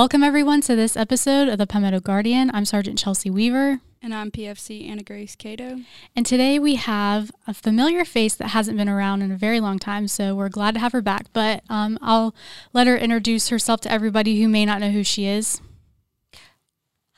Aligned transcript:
Welcome, 0.00 0.22
everyone, 0.22 0.62
to 0.62 0.74
this 0.74 0.96
episode 0.96 1.48
of 1.48 1.58
the 1.58 1.66
Palmetto 1.66 2.00
Guardian. 2.00 2.50
I'm 2.54 2.64
Sergeant 2.64 2.96
Chelsea 2.96 3.28
Weaver. 3.28 3.80
And 4.00 4.14
I'm 4.14 4.30
PFC 4.30 4.88
Anna 4.88 5.02
Grace 5.02 5.36
Cato. 5.36 5.80
And 6.16 6.24
today 6.24 6.58
we 6.58 6.76
have 6.76 7.30
a 7.46 7.52
familiar 7.52 8.06
face 8.06 8.34
that 8.36 8.48
hasn't 8.48 8.78
been 8.78 8.88
around 8.88 9.20
in 9.20 9.30
a 9.30 9.36
very 9.36 9.60
long 9.60 9.78
time, 9.78 10.08
so 10.08 10.34
we're 10.34 10.48
glad 10.48 10.72
to 10.72 10.80
have 10.80 10.92
her 10.92 11.02
back. 11.02 11.26
But 11.34 11.64
um, 11.68 11.98
I'll 12.00 12.34
let 12.72 12.86
her 12.86 12.96
introduce 12.96 13.50
herself 13.50 13.82
to 13.82 13.92
everybody 13.92 14.40
who 14.40 14.48
may 14.48 14.64
not 14.64 14.80
know 14.80 14.90
who 14.90 15.04
she 15.04 15.26
is. 15.26 15.60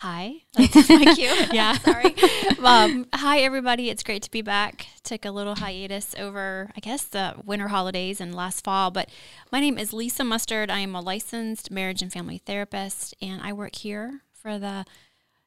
Hi. 0.02 0.38
Thank 0.56 1.16
you. 1.16 1.28
yeah. 1.52 1.74
Sorry. 1.78 2.16
Um, 2.58 3.06
hi, 3.14 3.38
everybody. 3.38 3.88
It's 3.88 4.02
great 4.02 4.24
to 4.24 4.30
be 4.32 4.42
back. 4.42 4.88
Took 5.04 5.24
a 5.24 5.30
little 5.30 5.54
hiatus 5.54 6.16
over, 6.18 6.72
I 6.76 6.80
guess, 6.80 7.04
the 7.04 7.36
winter 7.44 7.68
holidays 7.68 8.20
and 8.20 8.34
last 8.34 8.64
fall. 8.64 8.90
But 8.90 9.08
my 9.52 9.60
name 9.60 9.78
is 9.78 9.92
Lisa 9.92 10.24
Mustard. 10.24 10.72
I 10.72 10.80
am 10.80 10.96
a 10.96 11.00
licensed 11.00 11.70
marriage 11.70 12.02
and 12.02 12.12
family 12.12 12.38
therapist, 12.38 13.14
and 13.22 13.40
I 13.42 13.52
work 13.52 13.76
here 13.76 14.22
for 14.32 14.58
the 14.58 14.86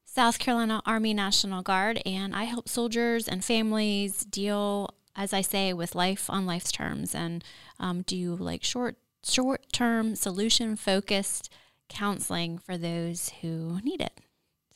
South 0.06 0.40
Carolina 0.40 0.82
Army 0.86 1.14
National 1.14 1.62
Guard. 1.62 2.02
And 2.06 2.34
I 2.34 2.46
help 2.46 2.70
soldiers 2.70 3.28
and 3.28 3.44
families 3.44 4.24
deal, 4.24 4.90
as 5.18 5.34
I 5.34 5.42
say, 5.42 5.74
with 5.74 5.96
life 5.96 6.30
on 6.30 6.46
life's 6.46 6.72
terms 6.72 7.14
and 7.14 7.44
um, 7.78 8.04
do 8.04 8.38
like 8.38 8.64
short, 8.64 8.96
short 9.22 9.74
term, 9.74 10.16
solution 10.16 10.78
focused 10.78 11.50
counseling 11.90 12.58
for 12.58 12.78
those 12.78 13.34
who 13.42 13.82
need 13.84 14.00
it. 14.00 14.22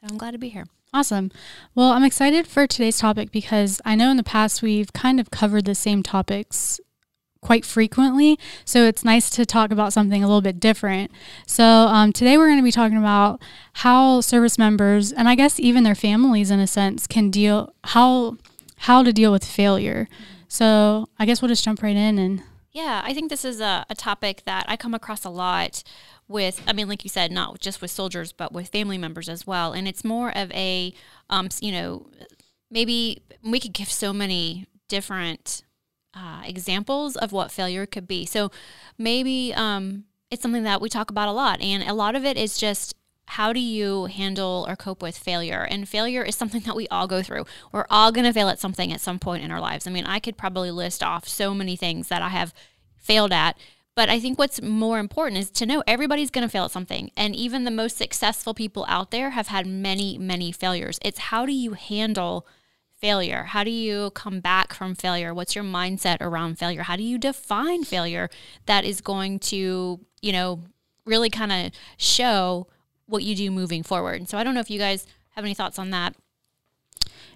So 0.02 0.08
I'm 0.09 0.17
glad 0.17 0.31
to 0.31 0.38
be 0.38 0.48
here. 0.48 0.66
Awesome. 0.94 1.30
Well, 1.76 1.91
I'm 1.91 2.05
excited 2.05 2.48
for 2.48 2.66
today's 2.66 2.98
topic 2.98 3.31
because 3.31 3.81
I 3.84 3.95
know 3.95 4.09
in 4.09 4.16
the 4.16 4.23
past 4.23 4.62
we've 4.62 4.93
kind 4.93 5.20
of 5.20 5.29
covered 5.29 5.65
the 5.65 5.76
same 5.76 6.04
topics 6.04 6.79
quite 7.41 7.65
frequently. 7.65 8.40
So 8.63 8.85
it's 8.85 9.04
nice 9.04 9.29
to 9.32 9.46
talk 9.46 9.71
about 9.71 9.91
something 9.91 10.23
a 10.23 10.27
little 10.27 10.41
bit 10.41 10.57
different. 10.57 11.12
So 11.46 11.65
um, 11.65 12.13
today 12.13 12.38
we're 12.38 12.48
going 12.48 12.60
to 12.60 12.63
be 12.63 12.71
talking 12.71 12.98
about 12.98 13.41
how 13.73 14.21
service 14.21 14.57
members 14.57 15.12
and 15.12 15.27
I 15.27 15.35
guess 15.35 15.60
even 15.60 15.84
their 15.84 15.96
families, 15.96 16.49
in 16.49 16.62
a 16.62 16.68
sense, 16.68 17.05
can 17.05 17.29
deal 17.29 17.73
how 17.84 18.38
how 18.77 19.04
to 19.04 19.12
deal 19.12 19.34
with 19.34 19.43
failure. 19.43 20.07
So 20.48 21.10
I 21.20 21.26
guess 21.26 21.41
we'll 21.41 21.49
just 21.49 21.66
jump 21.66 21.84
right 21.84 21.95
in 21.95 22.18
and. 22.18 22.43
Yeah, 22.71 23.01
I 23.04 23.16
think 23.16 23.32
this 23.32 23.43
is 23.43 23.60
a, 23.60 23.84
a 23.90 23.95
topic 23.95 24.43
that 24.45 24.66
I 24.70 24.77
come 24.77 24.93
across 24.93 25.26
a 25.26 25.29
lot 25.29 25.84
with 26.30 26.62
i 26.68 26.72
mean 26.72 26.88
like 26.88 27.04
you 27.04 27.10
said 27.10 27.32
not 27.32 27.60
just 27.60 27.82
with 27.82 27.91
soldiers 27.91 28.32
but 28.32 28.54
with 28.54 28.70
family 28.70 28.98
members 28.98 29.27
as 29.27 29.46
well 29.46 29.74
and 29.74 29.88
it's 29.88 30.05
more 30.05 30.35
of 30.38 30.52
a 30.52 30.94
um, 31.30 31.49
you 31.60 31.72
know 31.72 32.08
maybe 32.72 33.22
we 33.44 33.60
could 33.60 33.74
give 33.74 33.90
so 33.90 34.13
many 34.13 34.66
different 34.88 35.63
uh, 36.13 36.41
examples 36.46 37.16
of 37.18 37.32
what 37.32 37.52
failure 37.52 37.85
could 37.85 38.07
be 38.07 38.26
so 38.26 38.50
maybe 38.98 39.54
um, 39.55 40.05
it's 40.32 40.41
something 40.41 40.63
that 40.63 40.80
we 40.80 40.88
talk 40.88 41.12
about 41.12 41.27
a 41.27 41.34
lot 41.34 41.60
and 41.62 41.84
a 41.84 41.94
lot 41.94 42.16
of 42.16 42.24
it 42.24 42.38
is 42.38 42.57
just 42.57 42.96
how 43.30 43.54
do 43.54 43.60
you 43.60 44.05
handle 44.05 44.66
or 44.68 44.76
cope 44.76 45.04
with 45.04 45.16
failure? 45.16 45.62
And 45.70 45.88
failure 45.88 46.24
is 46.24 46.35
something 46.35 46.62
that 46.62 46.76
we 46.76 46.88
all 46.88 47.05
go 47.05 47.22
through. 47.22 47.46
We're 47.72 47.85
all 47.88 48.12
going 48.12 48.26
to 48.26 48.34
fail 48.34 48.50
at 48.50 48.60
something 48.60 48.91
at 48.91 49.02
some 49.02 49.20
point 49.20 49.44
in 49.44 49.52
our 49.52 49.62
lives. 49.62 49.85
I 49.85 49.91
mean, 49.91 50.05
I 50.07 50.18
could 50.18 50.35
probably 50.35 50.72
list 50.72 51.04
off 51.04 51.27
so 51.27 51.54
many 51.54 51.76
things 51.76 52.07
that 52.07 52.24
I 52.24 52.30
have 52.30 52.55
failed 52.98 53.32
at 53.32 53.55
but 53.99 54.07
I 54.07 54.17
think 54.21 54.39
what's 54.39 54.61
more 54.61 54.97
important 54.97 55.41
is 55.41 55.51
to 55.51 55.65
know 55.65 55.83
everybody's 55.85 56.29
going 56.31 56.47
to 56.47 56.49
fail 56.49 56.63
at 56.63 56.71
something. 56.71 57.11
And 57.17 57.35
even 57.35 57.65
the 57.65 57.69
most 57.69 57.97
successful 57.97 58.53
people 58.53 58.85
out 58.87 59.11
there 59.11 59.31
have 59.31 59.47
had 59.47 59.67
many, 59.67 60.17
many 60.17 60.53
failures. 60.53 60.99
It's 61.01 61.19
how 61.19 61.45
do 61.45 61.51
you 61.51 61.73
handle 61.73 62.47
failure? 62.95 63.43
How 63.43 63.65
do 63.65 63.71
you 63.71 64.11
come 64.11 64.39
back 64.39 64.73
from 64.73 64.95
failure? 64.95 65.33
What's 65.33 65.53
your 65.53 65.66
mindset 65.66 66.16
around 66.22 66.57
failure? 66.57 66.83
How 66.83 66.95
do 66.95 67.03
you 67.03 67.17
define 67.17 67.83
failure 67.83 68.29
that 68.67 68.85
is 68.85 69.01
going 69.01 69.38
to, 69.51 69.99
you 70.21 70.31
know, 70.31 70.63
really 71.03 71.29
kind 71.29 71.51
of 71.51 71.73
show 71.97 72.67
what 73.05 73.23
you 73.23 73.35
do 73.35 73.51
moving 73.51 73.83
forward? 73.83 74.29
So 74.29 74.38
I 74.38 74.45
don't 74.45 74.53
know 74.53 74.61
if 74.61 74.69
you 74.69 74.79
guys 74.79 75.07
have 75.31 75.43
any 75.43 75.53
thoughts 75.53 75.77
on 75.77 75.89
that. 75.89 76.15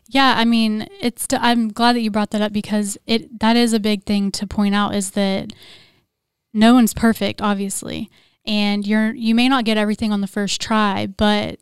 Yeah, 0.08 0.36
I 0.38 0.46
mean, 0.46 0.88
it's 1.02 1.28
I'm 1.34 1.68
glad 1.68 1.98
that 1.98 2.02
you 2.04 2.10
brought 2.10 2.30
that 2.30 2.42
up 2.42 2.54
because 2.54 2.98
it 3.06 3.42
that 3.42 3.58
is 3.58 3.74
a 3.74 3.82
big 3.82 4.06
thing 4.06 4.32
to 4.32 4.48
point 4.48 4.76
out 4.76 4.96
is 4.96 5.12
that 5.12 5.52
no 6.54 6.74
one's 6.74 6.94
perfect, 6.94 7.42
obviously, 7.42 8.10
and 8.46 8.86
you're 8.86 9.14
you 9.14 9.36
may 9.36 9.50
not 9.50 9.66
get 9.66 9.78
everything 9.78 10.12
on 10.12 10.22
the 10.22 10.28
first 10.28 10.62
try, 10.62 11.08
but 11.08 11.60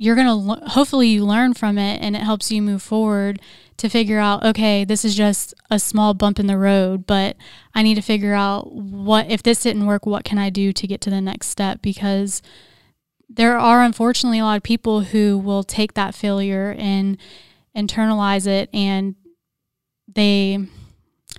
you're 0.00 0.14
going 0.14 0.26
to 0.26 0.66
hopefully 0.68 1.08
you 1.08 1.24
learn 1.24 1.54
from 1.54 1.76
it 1.76 2.00
and 2.00 2.14
it 2.14 2.22
helps 2.22 2.52
you 2.52 2.62
move 2.62 2.82
forward 2.82 3.40
to 3.76 3.88
figure 3.88 4.20
out 4.20 4.44
okay 4.44 4.84
this 4.84 5.04
is 5.04 5.16
just 5.16 5.54
a 5.72 5.78
small 5.78 6.14
bump 6.14 6.38
in 6.38 6.46
the 6.46 6.56
road 6.56 7.04
but 7.04 7.36
i 7.74 7.82
need 7.82 7.96
to 7.96 8.00
figure 8.00 8.32
out 8.32 8.72
what 8.72 9.28
if 9.28 9.42
this 9.42 9.62
didn't 9.62 9.86
work 9.86 10.06
what 10.06 10.24
can 10.24 10.38
i 10.38 10.50
do 10.50 10.72
to 10.72 10.86
get 10.86 11.00
to 11.00 11.10
the 11.10 11.20
next 11.20 11.48
step? 11.48 11.82
Because 11.82 12.40
there 13.28 13.58
are 13.58 13.82
unfortunately 13.82 14.38
a 14.38 14.44
lot 14.44 14.56
of 14.56 14.62
people 14.62 15.00
who 15.00 15.36
will 15.36 15.64
take 15.64 15.94
that 15.94 16.14
failure 16.14 16.74
and 16.78 17.18
internalize 17.76 18.46
it 18.46 18.70
and 18.72 19.16
they 20.06 20.66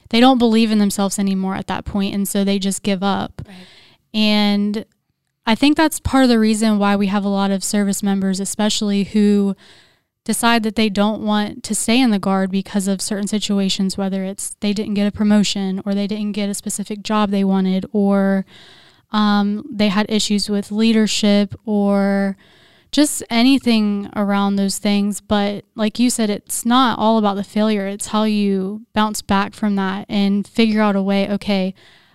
they 0.09 0.20
don't 0.20 0.38
believe 0.38 0.72
in 0.72 0.80
themselves 0.80 1.20
anymore 1.20 1.56
at 1.56 1.68
that 1.68 1.86
point 1.86 2.14
and 2.14 2.28
so 2.28 2.44
they 2.44 2.59
just 2.59 2.84
give 2.84 3.03
up 3.03 3.42
right. 3.47 3.56
and 4.14 4.86
i 5.46 5.56
think 5.56 5.78
that's 5.78 6.00
part 6.00 6.24
of 6.24 6.30
the 6.30 6.40
reason 6.40 6.80
why 6.80 6.96
we 6.96 7.08
have 7.08 7.24
a 7.24 7.30
lot 7.30 7.52
of 7.52 7.64
service 7.64 8.03
members 8.03 8.40
especially 8.40 9.03
who 9.06 9.56
decide 10.25 10.64
that 10.64 10.75
they 10.75 10.90
don't 10.90 11.22
want 11.22 11.64
to 11.64 11.74
stay 11.74 12.00
in 12.00 12.12
the 12.12 12.19
guard 12.19 12.52
because 12.52 12.88
of 12.88 13.02
certain 13.02 13.28
situations 13.28 13.98
whether 13.98 14.24
it's 14.24 14.56
they 14.59 14.74
didn't 14.74 14.94
get 14.94 15.08
a 15.08 15.12
promotion 15.12 15.81
or 15.86 15.96
they 15.96 16.08
didn't 16.08 16.34
get 16.34 16.50
a 16.50 16.53
specific 16.53 17.02
job 17.02 17.30
they 17.30 17.44
wanted 17.44 17.86
or 17.92 18.46
um, 19.12 19.66
they 19.72 19.88
had 19.88 20.06
issues 20.09 20.50
with 20.50 20.72
leadership 20.72 21.56
or 21.66 22.38
just 22.92 23.24
anything 23.30 24.10
around 24.16 24.56
those 24.56 24.78
things. 24.78 25.22
But 25.22 25.66
like 25.76 26.00
you 26.00 26.10
said, 26.10 26.30
it's 26.30 26.66
not 26.66 26.98
all 26.98 27.18
about 27.18 27.36
the 27.36 27.44
failure, 27.44 27.88
it's 27.88 28.08
how 28.08 28.24
you 28.24 28.86
bounce 28.94 29.22
back 29.22 29.54
from 29.54 29.76
that 29.76 30.06
and 30.10 30.48
figure 30.48 30.82
out 30.82 30.96
a 30.96 31.02
way 31.02 31.30
okay, 31.30 31.74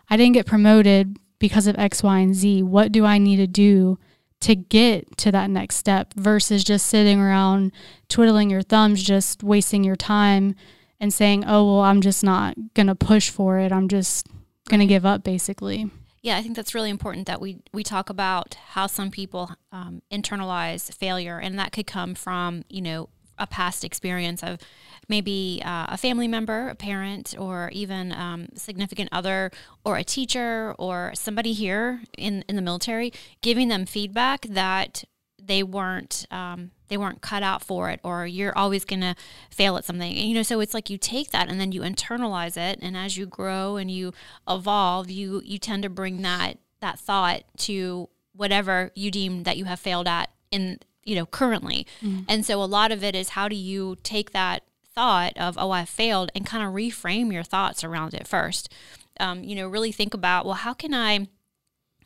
I 0.09 0.17
didn't 0.17 0.35
get 0.35 0.47
promoted 0.47 1.19
because 1.39 1.67
of 1.67 1.79
X, 1.79 2.03
Y, 2.03 2.19
and 2.19 2.35
Z. 2.35 2.63
What 2.63 2.93
do 2.93 3.05
I 3.05 3.19
need 3.19 3.37
to 3.37 3.47
do? 3.47 3.99
To 4.41 4.55
get 4.55 5.17
to 5.19 5.33
that 5.33 5.49
next 5.49 5.77
step 5.77 6.13
versus 6.15 6.65
just 6.65 6.87
sitting 6.87 7.19
around 7.19 7.73
twiddling 8.09 8.51
your 8.51 8.61
thumbs, 8.61 9.03
just 9.03 9.43
wasting 9.43 9.85
your 9.85 9.97
time 9.97 10.55
and 11.01 11.15
saying, 11.15 11.45
oh, 11.47 11.65
well, 11.65 11.81
I'm 11.81 12.03
just 12.03 12.23
not 12.23 12.55
going 12.75 12.89
to 12.89 12.95
push 12.95 13.31
for 13.31 13.59
it. 13.59 13.73
I'm 13.73 13.89
just 13.89 14.27
going 14.69 14.81
to 14.81 14.87
give 14.87 15.07
up, 15.07 15.25
basically. 15.25 15.91
Yeah, 16.25 16.39
I 16.39 16.43
think 16.43 16.57
that's 16.57 16.75
really 16.75 16.89
important 16.89 17.27
that 17.27 17.39
we 17.39 17.59
we 17.75 17.83
talk 17.83 18.09
about 18.09 18.55
how 18.69 18.87
some 18.87 19.11
people 19.11 19.51
um, 19.71 20.01
internalize 20.11 20.91
failure, 20.91 21.39
and 21.39 21.59
that 21.59 21.71
could 21.71 21.87
come 21.87 22.15
from 22.15 22.65
you 22.71 22.81
know 22.81 23.11
a 23.39 23.47
past 23.47 23.85
experience 23.85 24.43
of 24.43 24.59
maybe 25.07 25.61
uh, 25.63 25.85
a 25.91 25.99
family 25.99 26.27
member, 26.27 26.71
a 26.71 26.75
parent, 26.75 27.35
or 27.39 27.69
even 27.75 28.11
um, 28.13 28.49
significant 28.55 29.11
other, 29.13 29.51
or 29.85 29.99
a 29.99 30.03
teacher, 30.03 30.75
or 30.79 31.13
somebody 31.15 31.53
here 31.53 32.01
in 32.17 32.43
in 32.49 32.57
the 32.57 32.63
military, 32.63 33.13
giving 33.43 33.69
them 33.69 33.85
feedback 33.85 34.47
that 34.49 35.05
they 35.39 35.63
weren't 35.63 36.25
um, 36.31 36.71
they 36.95 36.99
weren't 36.99 37.21
cut 37.21 37.43
out 37.43 37.61
for 37.61 37.91
it 37.91 37.99
or 38.05 38.25
you're 38.25 38.57
always 38.57 38.85
going 38.85 39.01
to 39.01 39.17
fail 39.51 39.77
at 39.77 39.85
something. 39.85 40.17
And, 40.17 40.29
you 40.29 40.35
know 40.37 40.45
so 40.45 40.61
it's 40.61 40.75
like 40.75 40.89
you 40.89 40.97
take 40.97 41.33
that 41.33 41.49
and 41.49 41.59
then 41.61 41.73
you 41.73 41.81
internalize 41.81 42.57
it 42.57 42.79
and 42.81 42.97
as 42.97 43.17
you 43.17 43.27
grow 43.27 43.75
and 43.77 43.91
you 43.91 44.13
evolve 44.49 45.11
you 45.11 45.43
you 45.45 45.59
tend 45.59 45.83
to 45.83 45.89
bring 45.89 46.23
that 46.23 46.59
that 46.81 47.01
thought 47.01 47.43
to 47.57 48.09
whatever 48.37 48.93
you 48.95 49.11
deem 49.11 49.43
that 49.43 49.57
you 49.57 49.65
have 49.65 49.81
failed 49.81 50.07
at 50.07 50.31
in 50.53 50.79
you 51.03 51.17
know 51.17 51.27
currently. 51.27 51.85
Mm. 52.01 52.27
and 52.29 52.47
so 52.47 52.63
a 52.63 52.65
lot 52.65 52.93
of 52.93 53.03
it 53.03 53.17
is 53.17 53.31
how 53.31 53.49
do 53.49 53.57
you 53.57 53.97
take 54.05 54.31
that 54.31 54.63
thought 54.95 55.37
of 55.37 55.57
oh 55.59 55.73
i 55.73 55.85
failed 55.85 56.31
and 56.37 56.47
kind 56.47 56.65
of 56.65 56.73
reframe 56.73 57.33
your 57.33 57.43
thoughts 57.43 57.83
around 57.83 58.15
it 58.15 58.29
first. 58.29 58.73
Um, 59.19 59.43
you 59.43 59.57
know 59.57 59.67
really 59.67 59.91
think 59.91 60.15
about 60.15 60.45
well 60.45 60.55
how 60.55 60.75
can 60.75 60.95
i 60.95 61.27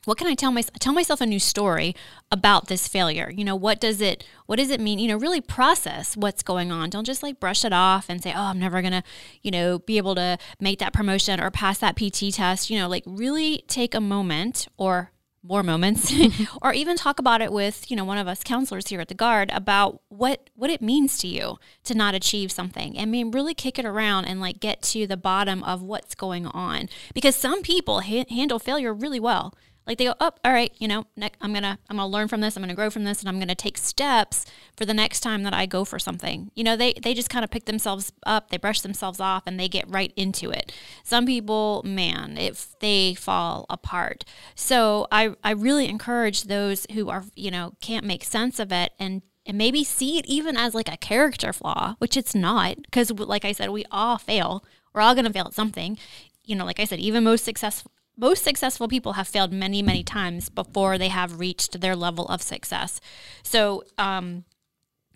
what 0.08 0.16
can 0.16 0.26
I 0.26 0.34
tell 0.34 0.50
myself 0.50 0.78
tell 0.78 0.94
myself 0.94 1.20
a 1.20 1.26
new 1.26 1.38
story 1.38 1.94
about 2.32 2.69
this 2.69 2.88
failure? 2.88 3.31
You 3.31 3.44
know, 3.44 3.55
what 3.55 3.78
does 3.78 4.00
it 4.00 4.25
what 4.46 4.56
does 4.56 4.70
it 4.70 4.81
mean? 4.81 4.99
You 4.99 5.08
know, 5.08 5.19
really 5.19 5.43
process 5.43 6.16
what's 6.16 6.43
going 6.43 6.72
on. 6.72 6.88
Don't 6.88 7.05
just 7.05 7.22
like 7.22 7.38
brush 7.38 7.62
it 7.62 7.75
off 7.75 8.06
and 8.08 8.22
say, 8.22 8.32
"Oh, 8.34 8.44
I'm 8.44 8.58
never 8.58 8.81
going 8.81 8.94
to, 8.94 9.02
you 9.43 9.50
know, 9.50 9.81
be 9.81 9.99
able 9.99 10.14
to 10.14 10.38
make 10.58 10.78
that 10.78 10.94
promotion 10.94 11.40
or 11.40 11.50
pass 11.50 11.76
that 11.81 11.94
PT 11.94 12.32
test." 12.32 12.70
You 12.70 12.78
know, 12.78 12.88
like 12.88 13.05
really 13.05 13.64
take 13.69 13.94
a 13.94 14.00
moment 14.00 14.66
or 14.78 15.12
more 15.43 15.62
moments 15.62 16.12
or 16.62 16.72
even 16.72 16.96
talk 16.96 17.19
about 17.19 17.40
it 17.40 17.52
with 17.52 17.90
you 17.90 17.96
know 17.96 18.04
one 18.04 18.19
of 18.19 18.26
us 18.26 18.43
counselors 18.43 18.88
here 18.88 19.00
at 19.00 19.08
the 19.08 19.14
guard 19.14 19.50
about 19.52 20.00
what 20.08 20.50
what 20.54 20.70
it 20.70 20.82
means 20.82 21.19
to 21.19 21.28
you 21.28 21.58
to 21.84 21.94
not 21.94 22.14
achieve 22.14 22.50
something 22.50 22.99
i 22.99 23.04
mean 23.04 23.31
really 23.31 23.54
kick 23.54 23.78
it 23.78 23.84
around 23.84 24.25
and 24.25 24.40
like 24.40 24.58
get 24.58 24.82
to 24.82 25.06
the 25.06 25.16
bottom 25.16 25.62
of 25.62 25.81
what's 25.81 26.14
going 26.16 26.46
on 26.46 26.88
because 27.14 27.37
some 27.37 27.62
people 27.62 28.00
ha- 28.00 28.26
handle 28.28 28.58
failure 28.58 28.93
really 28.93 29.20
well 29.20 29.54
Like 29.88 29.96
they 29.96 30.05
go, 30.05 30.14
oh, 30.20 30.32
all 30.44 30.52
right, 30.52 30.70
you 30.79 30.87
know, 30.87 31.06
I'm 31.40 31.55
gonna 31.55 31.79
I'm 31.88 31.96
gonna 31.96 32.06
learn 32.06 32.29
from 32.29 32.43
this. 32.43 32.56
I'm 32.56 32.62
gonna 32.62 32.75
grow 32.75 32.90
from 32.90 33.05
this, 33.05 33.20
and 33.20 33.29
I'm 33.29 33.38
gonna 33.38 33.55
take 33.55 33.79
steps 33.79 34.44
for 34.76 34.85
the 34.85 34.93
next 34.93 35.20
time 35.20 35.44
that 35.44 35.55
I 35.55 35.64
go 35.64 35.87
for 35.87 35.99
something. 35.99 36.50
You 36.55 36.62
know, 36.62 36.76
they 36.76 36.93
they 36.93 37.14
just 37.14 37.31
kind 37.31 37.43
of 37.43 37.50
pick 37.50 37.64
themselves 37.64 38.12
up, 38.26 38.50
they 38.50 38.58
brush 38.58 38.82
themselves 38.82 39.19
off, 39.19 39.44
and 39.46 39.58
they 39.58 39.67
get 39.67 39.90
right 39.90 40.12
into 40.14 40.50
it. 40.50 40.73
Some 41.05 41.25
people, 41.25 41.82
man, 41.87 42.37
if 42.37 42.79
they 42.81 43.14
fall 43.14 43.64
apart. 43.70 44.26
So 44.55 45.06
I 45.11 45.35
I 45.43 45.52
really 45.52 45.88
encourage 45.88 46.44
those 46.44 46.87
who 46.93 47.08
are 47.08 47.25
you 47.35 47.50
know 47.50 47.73
can't 47.81 48.05
make 48.05 48.25
sense 48.25 48.58
of 48.58 48.70
it 48.70 48.93
and 48.99 49.23
and 49.46 49.56
maybe 49.56 49.85
see 49.85 50.19
it 50.19 50.26
even 50.26 50.55
as 50.58 50.75
like 50.75 50.93
a 50.93 50.99
character 50.99 51.50
flaw, 51.55 51.94
which 51.99 52.14
it's 52.14 52.35
not, 52.35 52.76
because 52.82 53.11
like 53.11 53.46
I 53.46 53.52
said, 53.52 53.70
we 53.70 53.87
all 53.90 54.19
fail. 54.19 54.62
We're 54.93 55.00
all 55.00 55.14
gonna 55.14 55.32
fail 55.32 55.46
at 55.46 55.55
something. 55.55 55.96
You 56.44 56.56
know, 56.56 56.67
like 56.67 56.79
I 56.79 56.85
said, 56.85 56.99
even 56.99 57.25
most 57.25 57.46
successful 57.46 57.90
most 58.18 58.42
successful 58.42 58.88
people 58.88 59.14
have 59.14 59.28
failed 59.28 59.52
many, 59.52 59.80
many 59.80 60.02
times 60.02 60.48
before 60.48 60.98
they 60.98 61.08
have 61.08 61.38
reached 61.38 61.80
their 61.80 61.94
level 61.96 62.26
of 62.26 62.42
success. 62.42 63.00
So, 63.42 63.84
um, 63.96 64.44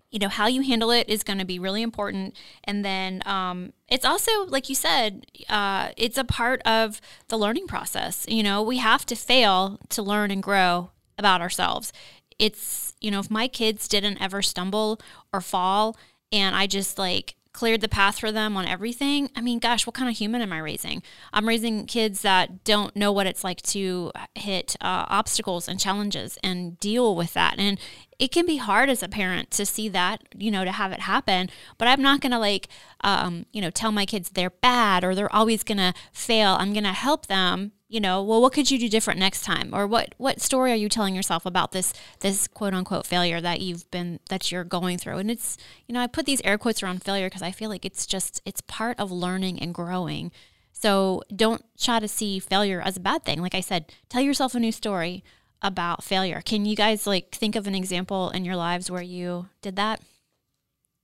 you 0.09 0.19
know, 0.19 0.29
how 0.29 0.47
you 0.47 0.61
handle 0.61 0.91
it 0.91 1.09
is 1.09 1.23
going 1.23 1.39
to 1.39 1.45
be 1.45 1.59
really 1.59 1.81
important. 1.81 2.35
And 2.63 2.85
then 2.85 3.21
um, 3.25 3.73
it's 3.89 4.05
also, 4.05 4.45
like 4.45 4.69
you 4.69 4.75
said, 4.75 5.25
uh, 5.49 5.89
it's 5.97 6.17
a 6.17 6.23
part 6.23 6.61
of 6.61 7.01
the 7.27 7.37
learning 7.37 7.67
process. 7.67 8.25
You 8.29 8.43
know, 8.43 8.61
we 8.61 8.77
have 8.77 9.05
to 9.07 9.15
fail 9.15 9.79
to 9.89 10.01
learn 10.01 10.31
and 10.31 10.41
grow 10.41 10.91
about 11.17 11.41
ourselves. 11.41 11.91
It's, 12.39 12.93
you 13.01 13.11
know, 13.11 13.19
if 13.19 13.29
my 13.29 13.47
kids 13.47 13.87
didn't 13.87 14.21
ever 14.21 14.41
stumble 14.41 15.01
or 15.33 15.41
fall 15.41 15.97
and 16.31 16.55
I 16.55 16.67
just 16.67 16.97
like 16.97 17.35
cleared 17.53 17.81
the 17.81 17.87
path 17.87 18.19
for 18.19 18.31
them 18.31 18.57
on 18.57 18.65
everything, 18.65 19.29
I 19.35 19.41
mean, 19.41 19.59
gosh, 19.59 19.85
what 19.85 19.93
kind 19.93 20.09
of 20.09 20.17
human 20.17 20.41
am 20.41 20.51
I 20.51 20.57
raising? 20.57 21.03
I'm 21.31 21.47
raising 21.47 21.85
kids 21.85 22.21
that 22.23 22.63
don't 22.63 22.95
know 22.95 23.11
what 23.11 23.27
it's 23.27 23.43
like 23.43 23.61
to 23.63 24.11
hit 24.35 24.75
uh, 24.81 25.05
obstacles 25.07 25.67
and 25.67 25.79
challenges 25.79 26.37
and 26.43 26.79
deal 26.79 27.15
with 27.15 27.33
that. 27.33 27.55
And 27.59 27.79
it 28.19 28.31
can 28.31 28.45
be 28.45 28.57
hard 28.57 28.89
as 28.89 29.03
a 29.03 29.07
parent 29.07 29.51
to 29.51 29.65
see 29.65 29.87
that, 29.89 30.23
you 30.35 30.49
know, 30.49 30.65
to 30.65 30.71
have 30.71 30.91
it 30.91 31.01
happen. 31.01 31.49
But 31.77 31.87
I'm 31.87 32.01
not 32.01 32.21
going 32.21 32.31
to 32.31 32.39
like, 32.39 32.67
um, 33.01 33.45
you 33.51 33.61
know, 33.61 33.69
tell 33.69 33.91
my 33.91 34.05
kids 34.05 34.29
they're 34.29 34.49
bad 34.49 35.03
or 35.03 35.13
they're 35.13 35.33
always 35.33 35.63
going 35.63 35.77
to 35.77 35.93
fail. 36.11 36.57
I'm 36.59 36.73
going 36.73 36.83
to 36.83 36.93
help 36.93 37.27
them 37.27 37.73
you 37.93 37.99
know 37.99 38.23
well 38.23 38.41
what 38.41 38.53
could 38.53 38.71
you 38.71 38.79
do 38.79 38.89
different 38.89 39.19
next 39.19 39.43
time? 39.43 39.69
Or 39.71 39.85
what 39.85 40.15
what 40.17 40.41
story 40.41 40.71
are 40.71 40.75
you 40.75 40.89
telling 40.89 41.13
yourself 41.13 41.45
about 41.45 41.73
this 41.73 41.93
this 42.21 42.47
quote 42.47 42.73
unquote 42.73 43.05
failure 43.05 43.39
that 43.39 43.61
you've 43.61 43.89
been 43.91 44.19
that 44.29 44.51
you're 44.51 44.63
going 44.63 44.97
through? 44.97 45.17
And 45.19 45.29
it's 45.29 45.57
you 45.87 45.93
know 45.93 46.01
i 46.01 46.07
put 46.07 46.25
these 46.25 46.41
air 46.43 46.57
quotes 46.57 46.81
around 46.81 47.03
failure 47.03 47.27
because 47.27 47.43
i 47.43 47.51
feel 47.51 47.69
like 47.69 47.85
it's 47.85 48.07
just 48.07 48.41
it's 48.45 48.61
part 48.61 48.99
of 48.99 49.11
learning 49.11 49.59
and 49.59 49.75
growing. 49.75 50.31
So 50.71 51.21
don't 51.33 51.63
try 51.77 51.99
to 51.99 52.07
see 52.07 52.39
failure 52.39 52.81
as 52.81 52.97
a 52.97 52.99
bad 52.99 53.23
thing. 53.23 53.41
Like 53.41 53.55
i 53.55 53.61
said 53.61 53.93
tell 54.09 54.21
yourself 54.21 54.55
a 54.55 54.59
new 54.59 54.71
story 54.71 55.23
about 55.61 56.03
failure. 56.03 56.41
Can 56.43 56.65
you 56.65 56.75
guys 56.75 57.05
like 57.05 57.29
think 57.29 57.55
of 57.55 57.67
an 57.67 57.75
example 57.75 58.31
in 58.31 58.43
your 58.43 58.55
lives 58.55 58.89
where 58.89 59.03
you 59.03 59.49
did 59.61 59.75
that? 59.75 60.01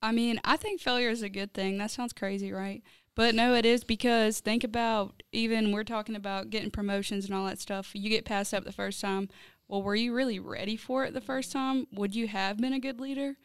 I 0.01 0.11
mean, 0.11 0.39
I 0.43 0.57
think 0.57 0.81
failure 0.81 1.09
is 1.09 1.21
a 1.21 1.29
good 1.29 1.53
thing. 1.53 1.77
That 1.77 1.91
sounds 1.91 2.13
crazy, 2.13 2.51
right? 2.51 2.81
But 3.19 3.35
no, 3.35 3.53
it 3.53 3.65
is 3.65 3.83
because 3.83 4.39
think 4.39 4.63
about 4.63 5.23
even 5.33 5.73
we're 5.73 5.83
talking 5.83 6.15
about 6.15 6.49
getting 6.49 6.71
promotions 6.71 7.25
and 7.25 7.35
all 7.35 7.45
that 7.47 7.59
stuff. 7.59 7.91
You 7.93 8.09
get 8.09 8.23
passed 8.23 8.53
up 8.53 8.63
the 8.63 8.71
first 8.71 9.01
time. 9.01 9.27
Well, 9.67 9.83
were 9.83 9.93
you 9.93 10.13
really 10.13 10.39
ready 10.39 10.77
for 10.77 11.03
it 11.03 11.13
the 11.13 11.19
first 11.19 11.51
time? 11.51 11.87
Would 11.91 12.15
you 12.15 12.29
have 12.29 12.59
been 12.59 12.71
a 12.71 12.79
good 12.79 13.01
leader? 13.01 13.35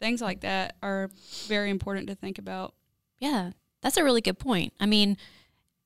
Things 0.00 0.20
like 0.20 0.40
that 0.40 0.74
are 0.82 1.10
very 1.46 1.70
important 1.70 2.08
to 2.08 2.16
think 2.16 2.40
about. 2.40 2.74
Yeah, 3.20 3.52
that's 3.82 3.96
a 3.96 4.02
really 4.02 4.20
good 4.20 4.40
point. 4.40 4.72
I 4.80 4.86
mean, 4.86 5.16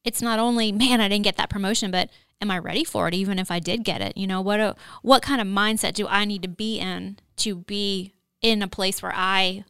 it's 0.05 0.23
not 0.23 0.39
only 0.39 0.73
man, 0.73 1.03
I 1.03 1.09
didn't 1.09 1.25
get 1.25 1.37
that 1.37 1.51
promotion, 1.51 1.91
but 1.91 2.09
am 2.41 2.51
I 2.51 2.57
ready 2.57 2.83
for 2.83 3.09
it? 3.09 3.15
Even 3.15 3.39
if 3.39 3.51
I 3.51 3.59
did 3.59 3.85
get 3.85 4.01
it, 4.01 4.17
you 4.17 4.27
know 4.27 4.41
what? 4.41 4.59
A, 4.59 4.75
what 5.03 5.21
kind 5.21 5.43
of 5.43 5.47
mindset 5.47 5.93
do 5.93 6.09
I 6.09 6.25
need 6.25 6.41
to 6.45 6.49
be 6.49 6.79
in 6.79 7.19
to 7.37 7.57
be 7.57 8.15
in 8.41 8.63
a 8.63 8.69
place 8.69 9.03
where 9.03 9.13
I, 9.15 9.67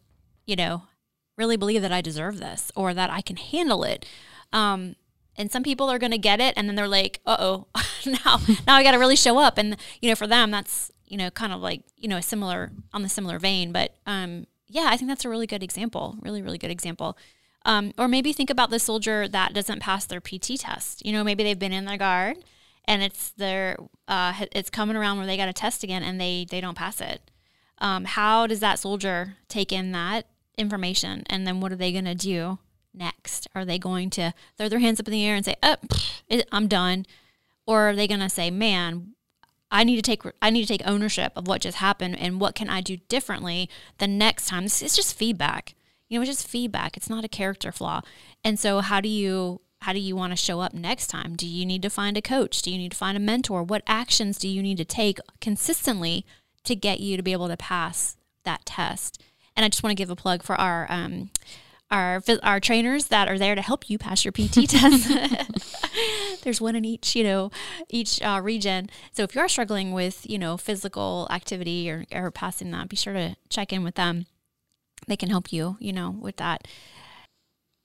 you 0.46 0.54
know, 0.54 0.84
really 1.36 1.56
believe 1.56 1.82
that 1.82 1.92
I 1.92 2.00
deserve 2.00 2.38
this 2.38 2.70
or 2.76 2.94
that 2.94 3.10
I 3.10 3.20
can 3.20 3.36
handle 3.36 3.84
it. 3.84 4.06
Um, 4.52 4.96
and 5.36 5.50
some 5.50 5.62
people 5.62 5.90
are 5.90 5.98
going 5.98 6.12
to 6.12 6.18
get 6.18 6.40
it 6.40 6.54
and 6.56 6.68
then 6.68 6.76
they're 6.76 6.88
like, 6.88 7.20
uh 7.26 7.36
oh, 7.38 7.66
now, 8.06 8.40
now 8.66 8.76
I 8.76 8.82
got 8.82 8.92
to 8.92 8.98
really 8.98 9.16
show 9.16 9.38
up. 9.38 9.58
And, 9.58 9.76
you 10.00 10.08
know, 10.08 10.14
for 10.14 10.26
them, 10.26 10.50
that's, 10.50 10.90
you 11.06 11.16
know, 11.16 11.30
kind 11.30 11.52
of 11.52 11.60
like, 11.60 11.82
you 11.96 12.08
know, 12.08 12.16
a 12.16 12.22
similar, 12.22 12.70
on 12.92 13.02
the 13.02 13.08
similar 13.08 13.38
vein. 13.38 13.72
But 13.72 13.96
um, 14.06 14.46
yeah, 14.68 14.86
I 14.88 14.96
think 14.96 15.08
that's 15.08 15.24
a 15.24 15.28
really 15.28 15.46
good 15.46 15.62
example. 15.62 16.16
Really, 16.20 16.42
really 16.42 16.58
good 16.58 16.70
example. 16.70 17.18
Um, 17.66 17.92
or 17.98 18.08
maybe 18.08 18.32
think 18.32 18.50
about 18.50 18.70
the 18.70 18.78
soldier 18.78 19.26
that 19.26 19.54
doesn't 19.54 19.80
pass 19.80 20.04
their 20.04 20.20
PT 20.20 20.58
test. 20.58 21.04
You 21.04 21.12
know, 21.12 21.24
maybe 21.24 21.42
they've 21.42 21.58
been 21.58 21.72
in 21.72 21.86
the 21.86 21.96
guard 21.96 22.38
and 22.84 23.02
it's 23.02 23.30
their, 23.30 23.76
uh, 24.06 24.34
it's 24.52 24.70
coming 24.70 24.96
around 24.96 25.16
where 25.16 25.26
they 25.26 25.36
got 25.36 25.48
a 25.48 25.52
test 25.52 25.82
again 25.82 26.02
and 26.02 26.20
they, 26.20 26.46
they 26.48 26.60
don't 26.60 26.76
pass 26.76 27.00
it. 27.00 27.30
Um, 27.78 28.04
how 28.04 28.46
does 28.46 28.60
that 28.60 28.78
soldier 28.78 29.36
take 29.48 29.72
in 29.72 29.92
that 29.92 30.26
information 30.56 31.24
and 31.26 31.46
then 31.46 31.60
what 31.60 31.72
are 31.72 31.76
they 31.76 31.92
going 31.92 32.04
to 32.04 32.14
do 32.14 32.58
next? 32.92 33.48
Are 33.54 33.64
they 33.64 33.78
going 33.78 34.10
to 34.10 34.32
throw 34.56 34.68
their 34.68 34.78
hands 34.78 35.00
up 35.00 35.08
in 35.08 35.12
the 35.12 35.26
air 35.26 35.34
and 35.34 35.44
say 35.44 35.56
oh 35.62 35.76
i'm 36.52 36.68
done? 36.68 37.06
Or 37.66 37.88
are 37.90 37.96
they 37.96 38.06
going 38.06 38.20
to 38.20 38.28
say 38.28 38.50
man 38.50 39.14
i 39.70 39.82
need 39.82 39.96
to 39.96 40.02
take 40.02 40.22
i 40.40 40.50
need 40.50 40.62
to 40.62 40.68
take 40.68 40.86
ownership 40.86 41.32
of 41.34 41.48
what 41.48 41.62
just 41.62 41.78
happened 41.78 42.16
and 42.18 42.40
what 42.40 42.54
can 42.54 42.68
i 42.68 42.80
do 42.80 42.96
differently 43.08 43.68
the 43.98 44.08
next 44.08 44.46
time? 44.46 44.64
It's 44.64 44.80
just 44.80 45.16
feedback. 45.16 45.74
You 46.08 46.18
know 46.18 46.22
it's 46.22 46.30
just 46.30 46.48
feedback. 46.48 46.96
It's 46.96 47.10
not 47.10 47.24
a 47.24 47.28
character 47.28 47.72
flaw. 47.72 48.02
And 48.44 48.58
so 48.58 48.80
how 48.80 49.00
do 49.00 49.08
you 49.08 49.60
how 49.82 49.92
do 49.92 49.98
you 49.98 50.16
want 50.16 50.32
to 50.32 50.36
show 50.36 50.60
up 50.60 50.72
next 50.72 51.08
time? 51.08 51.36
Do 51.36 51.46
you 51.46 51.66
need 51.66 51.82
to 51.82 51.90
find 51.90 52.16
a 52.16 52.22
coach? 52.22 52.62
Do 52.62 52.70
you 52.70 52.78
need 52.78 52.92
to 52.92 52.96
find 52.96 53.16
a 53.16 53.20
mentor? 53.20 53.62
What 53.62 53.82
actions 53.86 54.38
do 54.38 54.48
you 54.48 54.62
need 54.62 54.78
to 54.78 54.84
take 54.84 55.18
consistently 55.40 56.24
to 56.64 56.74
get 56.74 57.00
you 57.00 57.18
to 57.18 57.22
be 57.22 57.32
able 57.32 57.48
to 57.48 57.56
pass 57.56 58.16
that 58.44 58.64
test 58.64 59.22
and 59.56 59.64
I 59.64 59.68
just 59.68 59.82
want 59.82 59.92
to 59.92 60.00
give 60.00 60.10
a 60.10 60.16
plug 60.16 60.42
for 60.42 60.54
our 60.56 60.86
um, 60.90 61.30
our 61.90 62.22
our 62.42 62.60
trainers 62.60 63.06
that 63.06 63.28
are 63.28 63.38
there 63.38 63.54
to 63.54 63.62
help 63.62 63.88
you 63.88 63.98
pass 63.98 64.24
your 64.24 64.32
PT 64.32 64.68
test. 64.68 65.10
There's 66.42 66.60
one 66.60 66.76
in 66.76 66.84
each, 66.84 67.14
you 67.14 67.24
know, 67.24 67.50
each 67.88 68.20
uh, 68.22 68.40
region. 68.42 68.90
So 69.12 69.22
if 69.22 69.34
you 69.34 69.40
are 69.40 69.48
struggling 69.48 69.92
with, 69.92 70.28
you 70.28 70.38
know, 70.38 70.56
physical 70.56 71.28
activity 71.30 71.90
or, 71.90 72.04
or 72.12 72.30
passing 72.30 72.70
that, 72.72 72.88
be 72.88 72.96
sure 72.96 73.14
to 73.14 73.36
check 73.48 73.72
in 73.72 73.84
with 73.84 73.94
them. 73.94 74.26
They 75.06 75.16
can 75.16 75.30
help 75.30 75.52
you, 75.52 75.76
you 75.80 75.92
know, 75.92 76.10
with 76.10 76.36
that. 76.36 76.66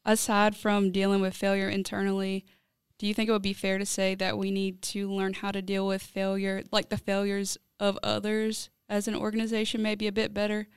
Aside 0.06 0.56
from 0.56 0.92
dealing 0.92 1.22
with 1.22 1.36
failure 1.36 1.70
internally, 1.70 2.46
do 2.98 3.06
you 3.06 3.14
think 3.14 3.30
it 3.30 3.32
would 3.32 3.42
be 3.42 3.54
fair 3.54 3.78
to 3.78 3.86
say 3.86 4.16
that 4.16 4.38
we 4.38 4.52
need 4.52 4.82
to 4.84 5.10
learn 5.12 5.34
how 5.34 5.52
to 5.52 5.62
deal 5.62 5.86
with 5.86 6.02
failure, 6.02 6.64
like 6.72 6.90
the 6.90 6.98
failures 6.98 7.58
of 7.80 8.00
others 8.02 8.70
as 8.88 9.08
an 9.08 9.16
organization, 9.16 9.82
maybe 9.82 10.08
a 10.08 10.12
bit 10.12 10.34
better? 10.34 10.68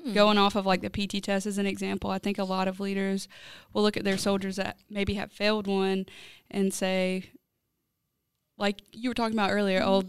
Hmm. 0.00 0.12
Going 0.12 0.38
off 0.38 0.56
of 0.56 0.64
like 0.64 0.80
the 0.80 0.90
PT 0.90 1.22
test 1.22 1.46
as 1.46 1.58
an 1.58 1.66
example, 1.66 2.10
I 2.10 2.18
think 2.18 2.38
a 2.38 2.44
lot 2.44 2.68
of 2.68 2.80
leaders 2.80 3.28
will 3.72 3.82
look 3.82 3.96
at 3.96 4.04
their 4.04 4.16
soldiers 4.16 4.56
that 4.56 4.78
maybe 4.88 5.14
have 5.14 5.32
failed 5.32 5.66
one 5.66 6.06
and 6.50 6.72
say, 6.72 7.30
like 8.56 8.80
you 8.92 9.10
were 9.10 9.14
talking 9.14 9.36
about 9.36 9.50
earlier, 9.50 9.80
mm-hmm. 9.80 9.88
oh, 9.88 10.02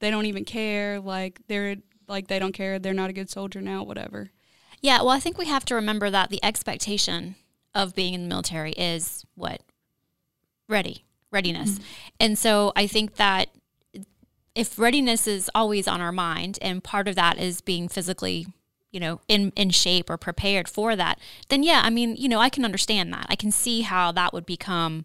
they 0.00 0.10
don't 0.10 0.26
even 0.26 0.44
care. 0.44 1.00
Like 1.00 1.40
they're 1.48 1.76
like 2.08 2.28
they 2.28 2.38
don't 2.38 2.52
care. 2.52 2.78
They're 2.78 2.94
not 2.94 3.10
a 3.10 3.14
good 3.14 3.30
soldier 3.30 3.60
now. 3.60 3.82
Whatever. 3.82 4.30
Yeah. 4.80 4.98
Well, 4.98 5.10
I 5.10 5.20
think 5.20 5.38
we 5.38 5.46
have 5.46 5.64
to 5.66 5.74
remember 5.74 6.10
that 6.10 6.30
the 6.30 6.42
expectation 6.44 7.36
of 7.74 7.94
being 7.94 8.14
in 8.14 8.22
the 8.22 8.28
military 8.28 8.72
is 8.72 9.24
what 9.34 9.60
ready 10.68 11.04
readiness, 11.30 11.72
mm-hmm. 11.72 11.84
and 12.20 12.38
so 12.38 12.72
I 12.74 12.86
think 12.86 13.16
that 13.16 13.48
if 14.54 14.78
readiness 14.78 15.26
is 15.26 15.50
always 15.54 15.86
on 15.86 16.00
our 16.00 16.12
mind, 16.12 16.58
and 16.62 16.82
part 16.82 17.08
of 17.08 17.14
that 17.16 17.38
is 17.38 17.60
being 17.60 17.88
physically 17.88 18.46
you 18.96 19.00
know 19.00 19.20
in 19.28 19.52
in 19.56 19.68
shape 19.68 20.08
or 20.08 20.16
prepared 20.16 20.66
for 20.66 20.96
that 20.96 21.18
then 21.50 21.62
yeah 21.62 21.82
i 21.84 21.90
mean 21.90 22.16
you 22.16 22.30
know 22.30 22.40
i 22.40 22.48
can 22.48 22.64
understand 22.64 23.12
that. 23.12 23.26
I 23.28 23.36
can 23.36 23.50
see 23.50 23.82
how 23.82 24.10
that 24.12 24.32
would 24.32 24.46
become 24.46 25.04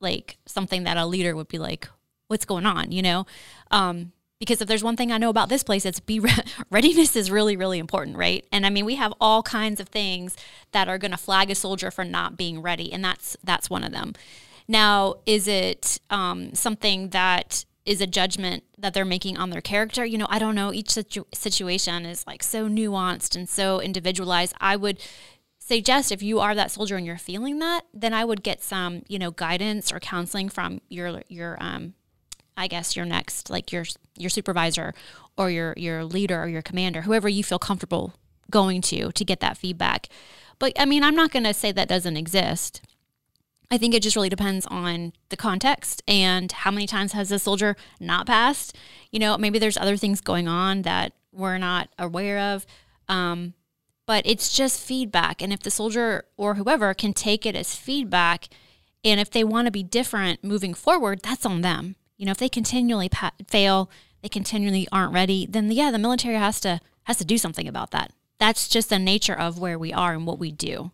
like 0.00 0.36
something 0.44 0.84
that 0.84 0.98
a 0.98 1.06
leader 1.06 1.34
would 1.34 1.48
be 1.48 1.58
like 1.58 1.88
what's 2.28 2.44
going 2.44 2.66
on? 2.66 2.92
you 2.92 3.00
know? 3.00 3.24
Um, 3.70 4.12
because 4.38 4.60
if 4.60 4.68
there's 4.68 4.84
one 4.84 4.96
thing 4.96 5.10
i 5.10 5.16
know 5.16 5.30
about 5.30 5.48
this 5.48 5.62
place 5.62 5.86
it's 5.86 6.00
be 6.00 6.20
re- 6.20 6.44
readiness 6.70 7.16
is 7.16 7.30
really 7.30 7.56
really 7.56 7.78
important 7.78 8.18
right? 8.18 8.44
And 8.52 8.66
i 8.66 8.70
mean 8.70 8.84
we 8.84 8.96
have 8.96 9.14
all 9.18 9.42
kinds 9.42 9.80
of 9.80 9.88
things 9.88 10.36
that 10.72 10.88
are 10.88 10.98
going 10.98 11.12
to 11.12 11.16
flag 11.16 11.50
a 11.50 11.54
soldier 11.54 11.90
for 11.90 12.04
not 12.04 12.36
being 12.36 12.60
ready 12.60 12.92
and 12.92 13.02
that's 13.02 13.34
that's 13.42 13.70
one 13.70 13.82
of 13.82 13.92
them. 13.92 14.12
Now 14.68 15.14
is 15.24 15.48
it 15.48 16.00
um, 16.10 16.54
something 16.54 17.08
that 17.10 17.64
is 17.84 18.00
a 18.00 18.06
judgment 18.06 18.64
that 18.78 18.94
they're 18.94 19.04
making 19.04 19.36
on 19.36 19.50
their 19.50 19.60
character. 19.60 20.04
You 20.04 20.18
know, 20.18 20.26
I 20.30 20.38
don't 20.38 20.54
know. 20.54 20.72
Each 20.72 20.90
situ- 20.90 21.24
situation 21.34 22.06
is 22.06 22.26
like 22.26 22.42
so 22.42 22.68
nuanced 22.68 23.34
and 23.34 23.48
so 23.48 23.80
individualized. 23.80 24.54
I 24.60 24.76
would 24.76 25.00
suggest 25.58 26.12
if 26.12 26.22
you 26.22 26.40
are 26.40 26.54
that 26.54 26.70
soldier 26.70 26.96
and 26.96 27.06
you're 27.06 27.18
feeling 27.18 27.58
that, 27.58 27.82
then 27.92 28.14
I 28.14 28.24
would 28.24 28.42
get 28.42 28.62
some, 28.62 29.02
you 29.08 29.18
know, 29.18 29.30
guidance 29.30 29.92
or 29.92 30.00
counseling 30.00 30.48
from 30.48 30.80
your 30.88 31.22
your 31.28 31.56
um 31.60 31.94
I 32.56 32.66
guess 32.66 32.96
your 32.96 33.06
next 33.06 33.50
like 33.50 33.72
your 33.72 33.84
your 34.16 34.30
supervisor 34.30 34.94
or 35.36 35.50
your 35.50 35.74
your 35.76 36.04
leader 36.04 36.42
or 36.42 36.48
your 36.48 36.62
commander, 36.62 37.02
whoever 37.02 37.28
you 37.28 37.42
feel 37.42 37.58
comfortable 37.58 38.14
going 38.50 38.80
to 38.82 39.10
to 39.12 39.24
get 39.24 39.40
that 39.40 39.56
feedback. 39.56 40.08
But 40.58 40.72
I 40.78 40.84
mean, 40.84 41.02
I'm 41.02 41.16
not 41.16 41.32
going 41.32 41.44
to 41.44 41.54
say 41.54 41.72
that 41.72 41.88
doesn't 41.88 42.16
exist. 42.16 42.82
I 43.72 43.78
think 43.78 43.94
it 43.94 44.02
just 44.02 44.16
really 44.16 44.28
depends 44.28 44.66
on 44.66 45.14
the 45.30 45.36
context 45.36 46.02
and 46.06 46.52
how 46.52 46.70
many 46.70 46.86
times 46.86 47.12
has 47.12 47.32
a 47.32 47.38
soldier 47.38 47.74
not 47.98 48.26
passed. 48.26 48.76
You 49.10 49.18
know, 49.18 49.38
maybe 49.38 49.58
there's 49.58 49.78
other 49.78 49.96
things 49.96 50.20
going 50.20 50.46
on 50.46 50.82
that 50.82 51.14
we're 51.32 51.56
not 51.56 51.88
aware 51.98 52.38
of. 52.38 52.66
Um, 53.08 53.54
but 54.06 54.26
it's 54.26 54.54
just 54.54 54.78
feedback. 54.78 55.40
And 55.40 55.54
if 55.54 55.60
the 55.60 55.70
soldier 55.70 56.26
or 56.36 56.56
whoever 56.56 56.92
can 56.92 57.14
take 57.14 57.46
it 57.46 57.56
as 57.56 57.74
feedback, 57.74 58.48
and 59.02 59.18
if 59.18 59.30
they 59.30 59.42
want 59.42 59.68
to 59.68 59.72
be 59.72 59.82
different 59.82 60.44
moving 60.44 60.74
forward, 60.74 61.20
that's 61.22 61.46
on 61.46 61.62
them. 61.62 61.96
You 62.18 62.26
know, 62.26 62.32
if 62.32 62.38
they 62.38 62.50
continually 62.50 63.08
pa- 63.08 63.32
fail, 63.48 63.90
they 64.20 64.28
continually 64.28 64.86
aren't 64.92 65.14
ready, 65.14 65.46
then 65.48 65.72
yeah, 65.72 65.90
the 65.90 65.98
military 65.98 66.36
has 66.36 66.60
to 66.60 66.78
has 67.04 67.16
to 67.16 67.24
do 67.24 67.38
something 67.38 67.66
about 67.66 67.90
that. 67.92 68.12
That's 68.38 68.68
just 68.68 68.90
the 68.90 68.98
nature 68.98 69.34
of 69.34 69.58
where 69.58 69.78
we 69.78 69.94
are 69.94 70.12
and 70.12 70.26
what 70.26 70.38
we 70.38 70.52
do. 70.52 70.92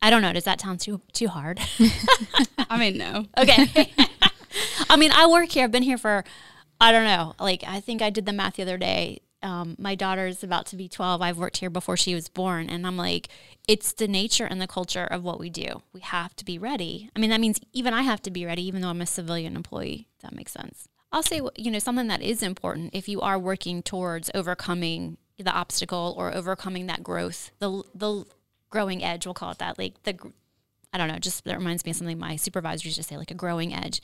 I 0.00 0.10
don't 0.10 0.22
know. 0.22 0.32
Does 0.32 0.44
that 0.44 0.60
sound 0.60 0.80
too 0.80 1.00
too 1.12 1.28
hard? 1.28 1.60
I 2.70 2.78
mean, 2.78 2.98
no. 2.98 3.26
Okay. 3.38 3.92
I 4.90 4.96
mean, 4.96 5.10
I 5.12 5.26
work 5.26 5.50
here. 5.50 5.64
I've 5.64 5.70
been 5.70 5.82
here 5.82 5.98
for, 5.98 6.24
I 6.80 6.90
don't 6.90 7.04
know, 7.04 7.34
like 7.38 7.62
I 7.66 7.80
think 7.80 8.00
I 8.00 8.10
did 8.10 8.24
the 8.24 8.32
math 8.32 8.54
the 8.54 8.62
other 8.62 8.78
day. 8.78 9.20
Um, 9.42 9.76
my 9.78 9.94
daughter's 9.94 10.42
about 10.42 10.66
to 10.66 10.76
be 10.76 10.88
12. 10.88 11.20
I've 11.20 11.38
worked 11.38 11.58
here 11.58 11.70
before 11.70 11.96
she 11.96 12.14
was 12.14 12.28
born. 12.28 12.68
And 12.70 12.86
I'm 12.86 12.96
like, 12.96 13.28
it's 13.68 13.92
the 13.92 14.08
nature 14.08 14.46
and 14.46 14.60
the 14.60 14.66
culture 14.66 15.04
of 15.04 15.22
what 15.22 15.38
we 15.38 15.50
do. 15.50 15.82
We 15.92 16.00
have 16.00 16.34
to 16.36 16.44
be 16.44 16.58
ready. 16.58 17.10
I 17.14 17.20
mean, 17.20 17.30
that 17.30 17.40
means 17.40 17.60
even 17.72 17.92
I 17.92 18.02
have 18.02 18.22
to 18.22 18.30
be 18.30 18.46
ready, 18.46 18.66
even 18.66 18.80
though 18.80 18.88
I'm 18.88 19.02
a 19.02 19.06
civilian 19.06 19.54
employee. 19.54 20.08
If 20.16 20.22
that 20.22 20.34
makes 20.34 20.52
sense. 20.52 20.88
I'll 21.12 21.22
say, 21.22 21.40
you 21.56 21.70
know, 21.70 21.78
something 21.78 22.08
that 22.08 22.22
is 22.22 22.42
important 22.42 22.90
if 22.94 23.08
you 23.08 23.20
are 23.20 23.38
working 23.38 23.82
towards 23.82 24.30
overcoming 24.34 25.18
the 25.38 25.52
obstacle 25.52 26.14
or 26.18 26.34
overcoming 26.34 26.86
that 26.86 27.02
growth, 27.02 27.52
the, 27.60 27.82
the 27.94 28.24
growing 28.70 29.02
edge, 29.02 29.26
we'll 29.26 29.34
call 29.34 29.50
it 29.50 29.58
that. 29.58 29.78
Like 29.78 30.02
the, 30.04 30.16
I 30.92 30.98
don't 30.98 31.08
know, 31.08 31.18
just 31.18 31.44
that 31.44 31.56
reminds 31.56 31.84
me 31.84 31.90
of 31.90 31.96
something 31.96 32.18
my 32.18 32.36
supervisors 32.36 32.84
used 32.84 32.96
to 32.96 33.02
say, 33.02 33.16
like 33.16 33.30
a 33.30 33.34
growing 33.34 33.74
edge, 33.74 34.00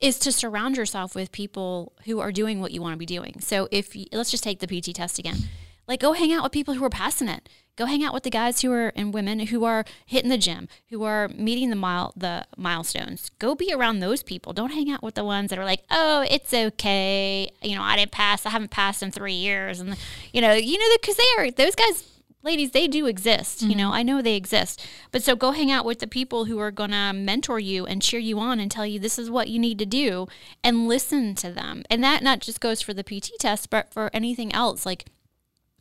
is 0.00 0.18
to 0.20 0.32
surround 0.32 0.76
yourself 0.76 1.14
with 1.14 1.32
people 1.32 1.92
who 2.04 2.20
are 2.20 2.32
doing 2.32 2.60
what 2.60 2.72
you 2.72 2.80
want 2.80 2.94
to 2.94 2.98
be 2.98 3.06
doing. 3.06 3.40
So 3.40 3.68
if 3.70 3.96
you, 3.96 4.06
let's 4.12 4.30
just 4.30 4.44
take 4.44 4.60
the 4.60 4.66
PT 4.66 4.94
test 4.94 5.18
again, 5.18 5.38
like 5.86 6.00
go 6.00 6.12
hang 6.12 6.32
out 6.32 6.42
with 6.42 6.52
people 6.52 6.74
who 6.74 6.84
are 6.84 6.90
passing 6.90 7.28
it. 7.28 7.48
Go 7.74 7.86
hang 7.86 8.02
out 8.02 8.12
with 8.12 8.24
the 8.24 8.30
guys 8.30 8.60
who 8.60 8.72
are 8.72 8.92
and 8.96 9.14
women 9.14 9.38
who 9.38 9.64
are 9.64 9.84
hitting 10.04 10.30
the 10.30 10.36
gym, 10.36 10.68
who 10.88 11.04
are 11.04 11.28
meeting 11.28 11.70
the 11.70 11.76
mile 11.76 12.12
the 12.16 12.44
milestones. 12.56 13.30
Go 13.38 13.54
be 13.54 13.72
around 13.72 14.00
those 14.00 14.24
people. 14.24 14.52
Don't 14.52 14.72
hang 14.72 14.90
out 14.90 15.02
with 15.02 15.14
the 15.14 15.24
ones 15.24 15.50
that 15.50 15.60
are 15.60 15.64
like, 15.64 15.84
"Oh, 15.88 16.26
it's 16.28 16.52
okay. 16.52 17.48
You 17.62 17.76
know, 17.76 17.82
I 17.82 17.96
didn't 17.96 18.10
pass. 18.10 18.44
I 18.44 18.50
haven't 18.50 18.72
passed 18.72 19.00
in 19.00 19.12
3 19.12 19.32
years." 19.32 19.78
And 19.78 19.96
you 20.32 20.40
know, 20.40 20.54
you 20.54 20.76
know 20.76 20.96
cuz 21.00 21.16
they 21.16 21.22
are 21.38 21.52
those 21.52 21.76
guys 21.76 22.04
ladies, 22.42 22.70
they 22.70 22.86
do 22.86 23.06
exist. 23.06 23.60
Mm-hmm. 23.60 23.70
You 23.70 23.76
know, 23.76 23.92
I 23.92 24.02
know 24.02 24.22
they 24.22 24.36
exist. 24.36 24.84
But 25.10 25.22
so 25.22 25.36
go 25.36 25.52
hang 25.52 25.70
out 25.70 25.84
with 25.84 25.98
the 25.98 26.06
people 26.06 26.46
who 26.46 26.58
are 26.58 26.70
going 26.70 26.90
to 26.90 27.12
mentor 27.12 27.58
you 27.58 27.86
and 27.86 28.02
cheer 28.02 28.20
you 28.20 28.38
on 28.38 28.60
and 28.60 28.70
tell 28.70 28.86
you 28.86 28.98
this 28.98 29.18
is 29.18 29.30
what 29.30 29.48
you 29.48 29.58
need 29.58 29.78
to 29.78 29.86
do 29.86 30.26
and 30.62 30.88
listen 30.88 31.34
to 31.36 31.50
them. 31.50 31.84
And 31.90 32.02
that 32.02 32.22
not 32.22 32.40
just 32.40 32.60
goes 32.60 32.80
for 32.80 32.94
the 32.94 33.04
PT 33.04 33.32
test, 33.38 33.70
but 33.70 33.92
for 33.92 34.10
anything 34.12 34.52
else. 34.52 34.86
Like 34.86 35.06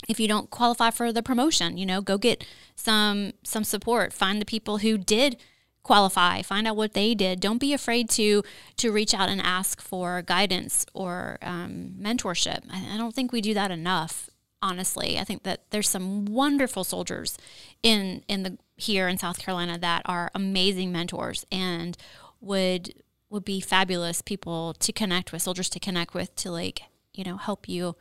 if 0.07 0.19
you 0.19 0.27
don't 0.27 0.49
qualify 0.49 0.91
for 0.91 1.11
the 1.11 1.23
promotion, 1.23 1.77
you 1.77 1.85
know, 1.85 2.01
go 2.01 2.17
get 2.17 2.45
some 2.75 3.33
some 3.43 3.63
support. 3.63 4.13
Find 4.13 4.41
the 4.41 4.45
people 4.45 4.79
who 4.79 4.97
did 4.97 5.37
qualify 5.83 6.41
find 6.41 6.67
out 6.67 6.75
what 6.75 6.91
they 6.91 7.15
did 7.15 7.39
don't 7.39 7.59
be 7.59 7.71
afraid 7.71 8.09
to 8.09 8.43
to 8.75 8.91
reach 8.91 9.13
out 9.13 9.29
and 9.29 9.39
ask 9.39 9.79
for 9.79 10.21
guidance 10.21 10.85
or 10.93 11.37
um, 11.41 11.93
mentorship 11.97 12.59
I, 12.69 12.95
I 12.95 12.97
don't 12.97 13.15
think 13.15 13.31
we 13.31 13.39
do 13.39 13.53
that 13.53 13.71
enough 13.71 14.29
honestly. 14.61 15.19
I 15.19 15.23
think 15.23 15.43
that 15.43 15.69
there's 15.69 15.89
some 15.89 16.25
wonderful 16.25 16.83
soldiers 16.83 17.37
in 17.83 18.23
in 18.27 18.43
the 18.43 18.57
here 18.75 19.07
in 19.07 19.17
South 19.17 19.39
Carolina 19.39 19.77
that 19.79 20.03
are 20.05 20.31
amazing 20.35 20.91
mentors 20.91 21.45
and 21.51 21.97
would 22.41 23.03
would 23.29 23.43
be 23.43 23.59
fabulous 23.59 24.21
people 24.21 24.73
to 24.75 24.93
connect 24.93 25.31
with, 25.31 25.41
soldiers 25.41 25.69
to 25.69 25.79
connect 25.79 26.13
with 26.13 26.33
to 26.35 26.51
like, 26.51 26.81
you 27.13 27.23
know, 27.23 27.37
help 27.37 27.67
you 27.67 27.95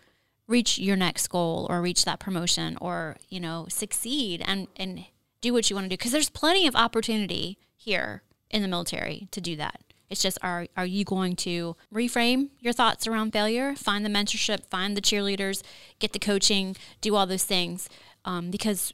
reach 0.47 0.79
your 0.79 0.97
next 0.97 1.27
goal 1.29 1.67
or 1.69 1.83
reach 1.83 2.05
that 2.05 2.21
promotion 2.21 2.79
or, 2.81 3.17
you 3.29 3.41
know, 3.41 3.67
succeed 3.69 4.43
and 4.47 4.69
and 4.77 5.07
do 5.41 5.53
what 5.53 5.69
you 5.69 5.77
want 5.77 5.85
to 5.85 5.89
do 5.89 5.97
because 5.97 6.13
there's 6.13 6.31
plenty 6.31 6.67
of 6.67 6.77
opportunity 6.77 7.59
here 7.77 8.23
in 8.51 8.63
the 8.63 8.69
military 8.69 9.29
to 9.31 9.41
do 9.41 9.57
that. 9.57 9.81
It's 10.09 10.23
just 10.23 10.39
are 10.43 10.67
are 10.77 10.87
you 10.87 11.05
going 11.05 11.37
to 11.37 11.77
reframe 11.93 12.51
your 12.61 12.73
thoughts 12.73 13.07
around 13.07 13.33
failure, 13.33 13.75
find 13.75 14.05
the 14.05 14.11
mentorship, 14.11 14.67
find 14.67 14.97
the 14.97 15.01
cheerleaders, 15.01 15.63
get 15.99 16.13
the 16.13 16.19
coaching, 16.19 16.77
do 17.01 17.15
all 17.17 17.27
those 17.27 17.45
things 17.45 17.89
um, 18.25 18.51
because 18.51 18.93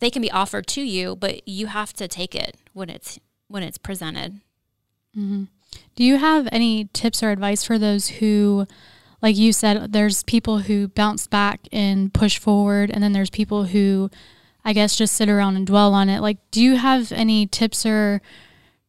they 0.00 0.10
can 0.10 0.22
be 0.22 0.30
offered 0.30 0.66
to 0.68 0.82
you, 0.82 1.16
but 1.16 1.46
you 1.46 1.66
have 1.66 1.92
to 1.94 2.08
take 2.08 2.34
it 2.34 2.56
when 2.72 2.88
it's 2.88 3.18
when 3.48 3.62
it's 3.62 3.78
presented. 3.78 4.40
Mm-hmm. 5.16 5.44
Do 5.96 6.04
you 6.04 6.16
have 6.16 6.48
any 6.52 6.88
tips 6.92 7.22
or 7.22 7.30
advice 7.30 7.64
for 7.64 7.78
those 7.78 8.08
who, 8.08 8.66
like 9.20 9.36
you 9.36 9.52
said, 9.52 9.92
there's 9.92 10.22
people 10.22 10.60
who 10.60 10.88
bounce 10.88 11.26
back 11.26 11.60
and 11.72 12.12
push 12.12 12.38
forward, 12.38 12.90
and 12.90 13.02
then 13.02 13.12
there's 13.12 13.30
people 13.30 13.64
who, 13.64 14.10
I 14.64 14.72
guess, 14.72 14.96
just 14.96 15.14
sit 15.14 15.28
around 15.28 15.56
and 15.56 15.66
dwell 15.66 15.94
on 15.94 16.08
it. 16.08 16.20
Like, 16.20 16.38
do 16.50 16.62
you 16.62 16.76
have 16.76 17.12
any 17.12 17.46
tips 17.46 17.84
or 17.84 18.22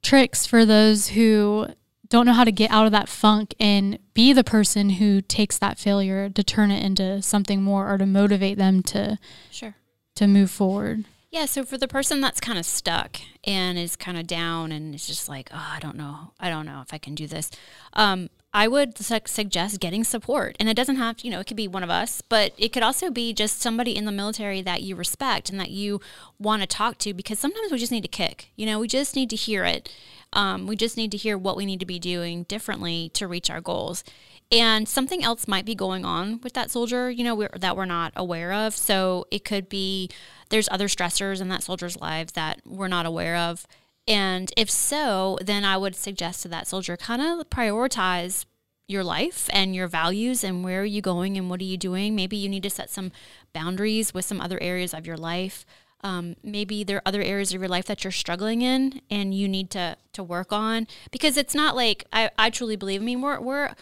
tricks 0.01 0.45
for 0.45 0.65
those 0.65 1.09
who 1.09 1.67
don't 2.09 2.25
know 2.25 2.33
how 2.33 2.43
to 2.43 2.51
get 2.51 2.71
out 2.71 2.85
of 2.85 2.91
that 2.91 3.07
funk 3.07 3.55
and 3.59 3.97
be 4.13 4.33
the 4.33 4.43
person 4.43 4.91
who 4.91 5.21
takes 5.21 5.57
that 5.57 5.79
failure 5.79 6.29
to 6.29 6.43
turn 6.43 6.69
it 6.69 6.83
into 6.83 7.21
something 7.21 7.61
more 7.61 7.91
or 7.91 7.97
to 7.97 8.05
motivate 8.05 8.57
them 8.57 8.83
to 8.83 9.17
sure 9.49 9.75
to 10.15 10.27
move 10.27 10.51
forward. 10.51 11.05
Yeah, 11.31 11.45
so 11.45 11.63
for 11.63 11.77
the 11.77 11.87
person 11.87 12.19
that's 12.19 12.41
kind 12.41 12.59
of 12.59 12.65
stuck 12.65 13.15
and 13.45 13.79
is 13.79 13.95
kind 13.95 14.17
of 14.17 14.27
down 14.27 14.73
and 14.73 14.93
is 14.93 15.07
just 15.07 15.29
like, 15.29 15.49
oh, 15.53 15.71
I 15.75 15.79
don't 15.79 15.95
know, 15.95 16.33
I 16.41 16.49
don't 16.49 16.65
know 16.65 16.81
if 16.81 16.93
I 16.93 16.97
can 16.97 17.15
do 17.15 17.25
this. 17.25 17.49
Um, 17.93 18.29
I 18.53 18.67
would 18.67 18.97
su- 18.97 19.17
suggest 19.25 19.79
getting 19.79 20.03
support. 20.03 20.57
And 20.59 20.67
it 20.67 20.75
doesn't 20.75 20.97
have 20.97 21.15
to, 21.17 21.25
you 21.25 21.31
know, 21.31 21.39
it 21.39 21.47
could 21.47 21.55
be 21.55 21.69
one 21.69 21.83
of 21.83 21.89
us, 21.89 22.21
but 22.21 22.51
it 22.57 22.73
could 22.73 22.83
also 22.83 23.09
be 23.09 23.31
just 23.31 23.61
somebody 23.61 23.95
in 23.95 24.03
the 24.03 24.11
military 24.11 24.61
that 24.63 24.81
you 24.81 24.93
respect 24.97 25.49
and 25.49 25.57
that 25.57 25.71
you 25.71 26.01
want 26.37 26.63
to 26.63 26.67
talk 26.67 26.97
to 26.97 27.13
because 27.13 27.39
sometimes 27.39 27.71
we 27.71 27.77
just 27.77 27.93
need 27.93 28.03
to 28.03 28.09
kick. 28.09 28.51
You 28.57 28.65
know, 28.65 28.77
we 28.81 28.89
just 28.89 29.15
need 29.15 29.29
to 29.29 29.37
hear 29.37 29.63
it. 29.63 29.89
Um, 30.33 30.67
we 30.67 30.75
just 30.75 30.97
need 30.97 31.11
to 31.11 31.17
hear 31.17 31.37
what 31.37 31.55
we 31.55 31.65
need 31.65 31.79
to 31.79 31.85
be 31.85 31.97
doing 31.97 32.43
differently 32.43 33.09
to 33.13 33.25
reach 33.25 33.49
our 33.49 33.61
goals. 33.61 34.03
And 34.51 34.87
something 34.87 35.23
else 35.23 35.47
might 35.47 35.65
be 35.65 35.75
going 35.75 36.03
on 36.03 36.41
with 36.41 36.53
that 36.53 36.69
soldier, 36.69 37.09
you 37.09 37.23
know, 37.23 37.35
we're, 37.35 37.51
that 37.57 37.77
we're 37.77 37.85
not 37.85 38.11
aware 38.15 38.51
of. 38.51 38.75
So 38.75 39.25
it 39.31 39.45
could 39.45 39.69
be 39.69 40.09
there's 40.49 40.67
other 40.69 40.87
stressors 40.87 41.39
in 41.39 41.47
that 41.49 41.63
soldier's 41.63 41.95
lives 41.95 42.33
that 42.33 42.61
we're 42.65 42.89
not 42.89 43.05
aware 43.05 43.37
of 43.37 43.65
and 44.07 44.51
if 44.57 44.69
so, 44.69 45.37
then 45.41 45.63
I 45.63 45.77
would 45.77 45.95
suggest 45.95 46.41
to 46.41 46.47
that 46.49 46.67
soldier 46.67 46.97
kind 46.97 47.21
of 47.21 47.49
prioritize 47.49 48.45
your 48.87 49.03
life 49.03 49.49
and 49.53 49.75
your 49.75 49.87
values 49.87 50.43
and 50.43 50.63
where 50.63 50.81
are 50.81 50.85
you 50.85 51.01
going 51.01 51.37
and 51.37 51.49
what 51.49 51.61
are 51.61 51.65
you 51.65 51.77
doing. 51.77 52.15
Maybe 52.15 52.35
you 52.35 52.49
need 52.49 52.63
to 52.63 52.69
set 52.69 52.89
some 52.89 53.11
boundaries 53.53 54.13
with 54.13 54.25
some 54.25 54.41
other 54.41 54.61
areas 54.61 54.93
of 54.93 55.07
your 55.07 55.17
life. 55.17 55.65
Um, 56.03 56.35
maybe 56.43 56.83
there 56.83 56.97
are 56.97 57.03
other 57.05 57.21
areas 57.21 57.53
of 57.53 57.61
your 57.61 57.69
life 57.69 57.85
that 57.85 58.03
you're 58.03 58.11
struggling 58.11 58.63
in 58.63 59.01
and 59.09 59.33
you 59.33 59.47
need 59.47 59.69
to 59.71 59.97
to 60.13 60.23
work 60.23 60.51
on 60.51 60.87
because 61.11 61.37
it's 61.37 61.53
not 61.53 61.75
like 61.75 62.05
I, 62.11 62.31
I 62.39 62.49
truly 62.49 62.75
believe 62.75 63.01
I 63.01 63.05
mean 63.05 63.21
we're 63.21 63.39
we're 63.39 63.75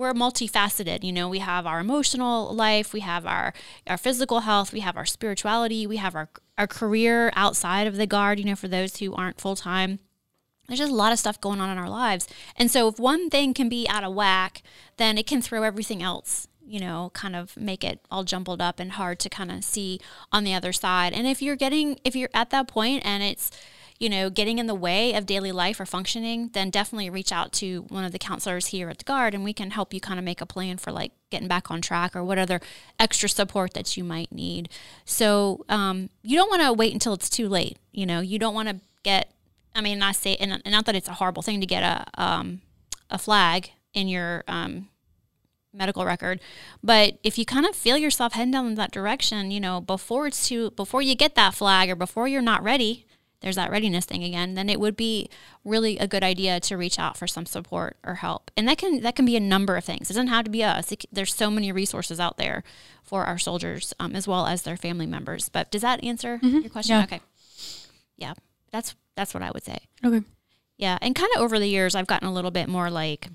we're 0.00 0.14
multifaceted. 0.14 1.04
You 1.04 1.12
know, 1.12 1.28
we 1.28 1.40
have 1.40 1.66
our 1.66 1.78
emotional 1.78 2.54
life, 2.54 2.94
we 2.94 3.00
have 3.00 3.26
our 3.26 3.52
our 3.86 3.98
physical 3.98 4.40
health, 4.40 4.72
we 4.72 4.80
have 4.80 4.96
our 4.96 5.04
spirituality, 5.04 5.86
we 5.86 5.98
have 5.98 6.16
our 6.16 6.30
our 6.56 6.66
career 6.66 7.30
outside 7.36 7.86
of 7.86 7.96
the 7.96 8.06
guard. 8.06 8.38
You 8.38 8.46
know, 8.46 8.56
for 8.56 8.66
those 8.66 8.96
who 8.96 9.14
aren't 9.14 9.40
full 9.40 9.56
time, 9.56 9.98
there's 10.66 10.78
just 10.78 10.90
a 10.90 10.94
lot 10.94 11.12
of 11.12 11.18
stuff 11.18 11.38
going 11.38 11.60
on 11.60 11.68
in 11.68 11.76
our 11.76 11.90
lives. 11.90 12.26
And 12.56 12.70
so, 12.70 12.88
if 12.88 12.98
one 12.98 13.28
thing 13.28 13.52
can 13.52 13.68
be 13.68 13.86
out 13.88 14.02
of 14.02 14.14
whack, 14.14 14.62
then 14.96 15.18
it 15.18 15.26
can 15.26 15.42
throw 15.42 15.62
everything 15.62 16.02
else. 16.02 16.48
You 16.64 16.80
know, 16.80 17.10
kind 17.12 17.36
of 17.36 17.54
make 17.56 17.84
it 17.84 18.00
all 18.10 18.24
jumbled 18.24 18.62
up 18.62 18.80
and 18.80 18.92
hard 18.92 19.18
to 19.20 19.28
kind 19.28 19.52
of 19.52 19.64
see 19.64 20.00
on 20.32 20.44
the 20.44 20.54
other 20.54 20.72
side. 20.72 21.12
And 21.12 21.26
if 21.26 21.42
you're 21.42 21.56
getting, 21.56 22.00
if 22.04 22.16
you're 22.16 22.30
at 22.32 22.48
that 22.50 22.68
point 22.68 23.04
and 23.04 23.22
it's 23.22 23.50
you 24.00 24.08
know, 24.08 24.30
getting 24.30 24.58
in 24.58 24.66
the 24.66 24.74
way 24.74 25.12
of 25.12 25.26
daily 25.26 25.52
life 25.52 25.78
or 25.78 25.84
functioning, 25.84 26.48
then 26.54 26.70
definitely 26.70 27.10
reach 27.10 27.30
out 27.30 27.52
to 27.52 27.82
one 27.90 28.02
of 28.02 28.12
the 28.12 28.18
counselors 28.18 28.68
here 28.68 28.88
at 28.88 28.96
the 28.96 29.04
Guard 29.04 29.34
and 29.34 29.44
we 29.44 29.52
can 29.52 29.70
help 29.70 29.92
you 29.92 30.00
kind 30.00 30.18
of 30.18 30.24
make 30.24 30.40
a 30.40 30.46
plan 30.46 30.78
for 30.78 30.90
like 30.90 31.12
getting 31.28 31.48
back 31.48 31.70
on 31.70 31.82
track 31.82 32.16
or 32.16 32.24
what 32.24 32.38
other 32.38 32.60
extra 32.98 33.28
support 33.28 33.74
that 33.74 33.98
you 33.98 34.02
might 34.02 34.32
need. 34.32 34.70
So 35.04 35.66
um, 35.68 36.08
you 36.22 36.38
don't 36.38 36.48
want 36.48 36.62
to 36.62 36.72
wait 36.72 36.94
until 36.94 37.12
it's 37.12 37.28
too 37.28 37.46
late. 37.46 37.76
You 37.92 38.06
know, 38.06 38.20
you 38.20 38.38
don't 38.38 38.54
want 38.54 38.70
to 38.70 38.80
get, 39.02 39.34
I 39.74 39.82
mean, 39.82 40.02
I 40.02 40.12
say, 40.12 40.34
and, 40.36 40.52
and 40.52 40.72
not 40.72 40.86
that 40.86 40.96
it's 40.96 41.08
a 41.08 41.14
horrible 41.14 41.42
thing 41.42 41.60
to 41.60 41.66
get 41.66 41.82
a, 41.82 42.06
um, 42.20 42.62
a 43.10 43.18
flag 43.18 43.70
in 43.92 44.08
your 44.08 44.44
um, 44.48 44.88
medical 45.74 46.06
record. 46.06 46.40
But 46.82 47.18
if 47.22 47.36
you 47.36 47.44
kind 47.44 47.66
of 47.66 47.76
feel 47.76 47.98
yourself 47.98 48.32
heading 48.32 48.52
down 48.52 48.74
that 48.76 48.92
direction, 48.92 49.50
you 49.50 49.60
know, 49.60 49.82
before 49.82 50.26
it's 50.26 50.48
too, 50.48 50.70
before 50.70 51.02
you 51.02 51.14
get 51.14 51.34
that 51.34 51.52
flag 51.52 51.90
or 51.90 51.96
before 51.96 52.26
you're 52.26 52.40
not 52.40 52.62
ready, 52.62 53.04
there's 53.40 53.56
that 53.56 53.70
readiness 53.70 54.04
thing 54.04 54.22
again, 54.22 54.54
then 54.54 54.68
it 54.68 54.78
would 54.78 54.96
be 54.96 55.28
really 55.64 55.98
a 55.98 56.06
good 56.06 56.22
idea 56.22 56.60
to 56.60 56.76
reach 56.76 56.98
out 56.98 57.16
for 57.16 57.26
some 57.26 57.46
support 57.46 57.96
or 58.04 58.16
help. 58.16 58.50
And 58.56 58.68
that 58.68 58.78
can 58.78 59.00
that 59.00 59.16
can 59.16 59.24
be 59.24 59.36
a 59.36 59.40
number 59.40 59.76
of 59.76 59.84
things. 59.84 60.10
It 60.10 60.14
doesn't 60.14 60.28
have 60.28 60.44
to 60.44 60.50
be 60.50 60.62
us. 60.62 60.92
It, 60.92 61.06
there's 61.10 61.34
so 61.34 61.50
many 61.50 61.72
resources 61.72 62.20
out 62.20 62.36
there 62.36 62.62
for 63.02 63.24
our 63.24 63.38
soldiers 63.38 63.94
um, 63.98 64.14
as 64.14 64.28
well 64.28 64.46
as 64.46 64.62
their 64.62 64.76
family 64.76 65.06
members. 65.06 65.48
But 65.48 65.70
does 65.70 65.82
that 65.82 66.04
answer 66.04 66.38
mm-hmm. 66.38 66.58
your 66.58 66.70
question? 66.70 66.96
Yeah. 66.96 67.04
Okay. 67.04 67.20
Yeah, 68.16 68.34
that's 68.70 68.94
That's 69.16 69.34
what 69.34 69.42
I 69.42 69.50
would 69.50 69.64
say. 69.64 69.78
Okay. 70.04 70.22
Yeah, 70.76 70.98
and 71.02 71.14
kind 71.14 71.30
of 71.36 71.42
over 71.42 71.58
the 71.58 71.66
years, 71.66 71.94
I've 71.94 72.06
gotten 72.06 72.28
a 72.28 72.32
little 72.32 72.50
bit 72.50 72.68
more 72.68 72.90
like 72.90 73.28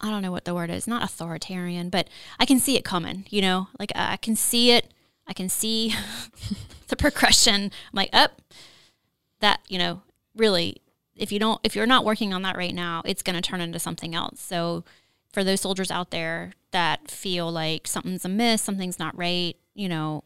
I 0.00 0.10
don't 0.10 0.22
know 0.22 0.32
what 0.32 0.44
the 0.44 0.54
word 0.54 0.70
is, 0.70 0.88
not 0.88 1.04
authoritarian, 1.04 1.88
but 1.88 2.08
I 2.40 2.44
can 2.44 2.58
see 2.58 2.76
it 2.76 2.84
coming. 2.84 3.24
You 3.30 3.40
know, 3.42 3.68
like 3.78 3.92
I 3.94 4.16
can 4.16 4.34
see 4.34 4.72
it. 4.72 4.92
I 5.26 5.32
can 5.32 5.48
see 5.48 5.94
the 6.88 6.96
progression. 6.96 7.64
I'm 7.64 7.70
like, 7.92 8.10
up. 8.12 8.42
that 9.40 9.60
you 9.68 9.78
know, 9.78 10.02
really, 10.36 10.76
if 11.16 11.30
you 11.32 11.38
don't, 11.38 11.60
if 11.62 11.74
you're 11.76 11.86
not 11.86 12.04
working 12.04 12.32
on 12.34 12.42
that 12.42 12.56
right 12.56 12.74
now, 12.74 13.02
it's 13.04 13.22
going 13.22 13.36
to 13.36 13.42
turn 13.42 13.60
into 13.60 13.78
something 13.78 14.14
else. 14.14 14.40
So, 14.40 14.84
for 15.32 15.42
those 15.44 15.60
soldiers 15.62 15.90
out 15.90 16.10
there 16.10 16.52
that 16.72 17.10
feel 17.10 17.50
like 17.50 17.86
something's 17.86 18.24
amiss, 18.24 18.62
something's 18.62 18.98
not 18.98 19.16
right, 19.16 19.56
you 19.74 19.88
know, 19.88 20.24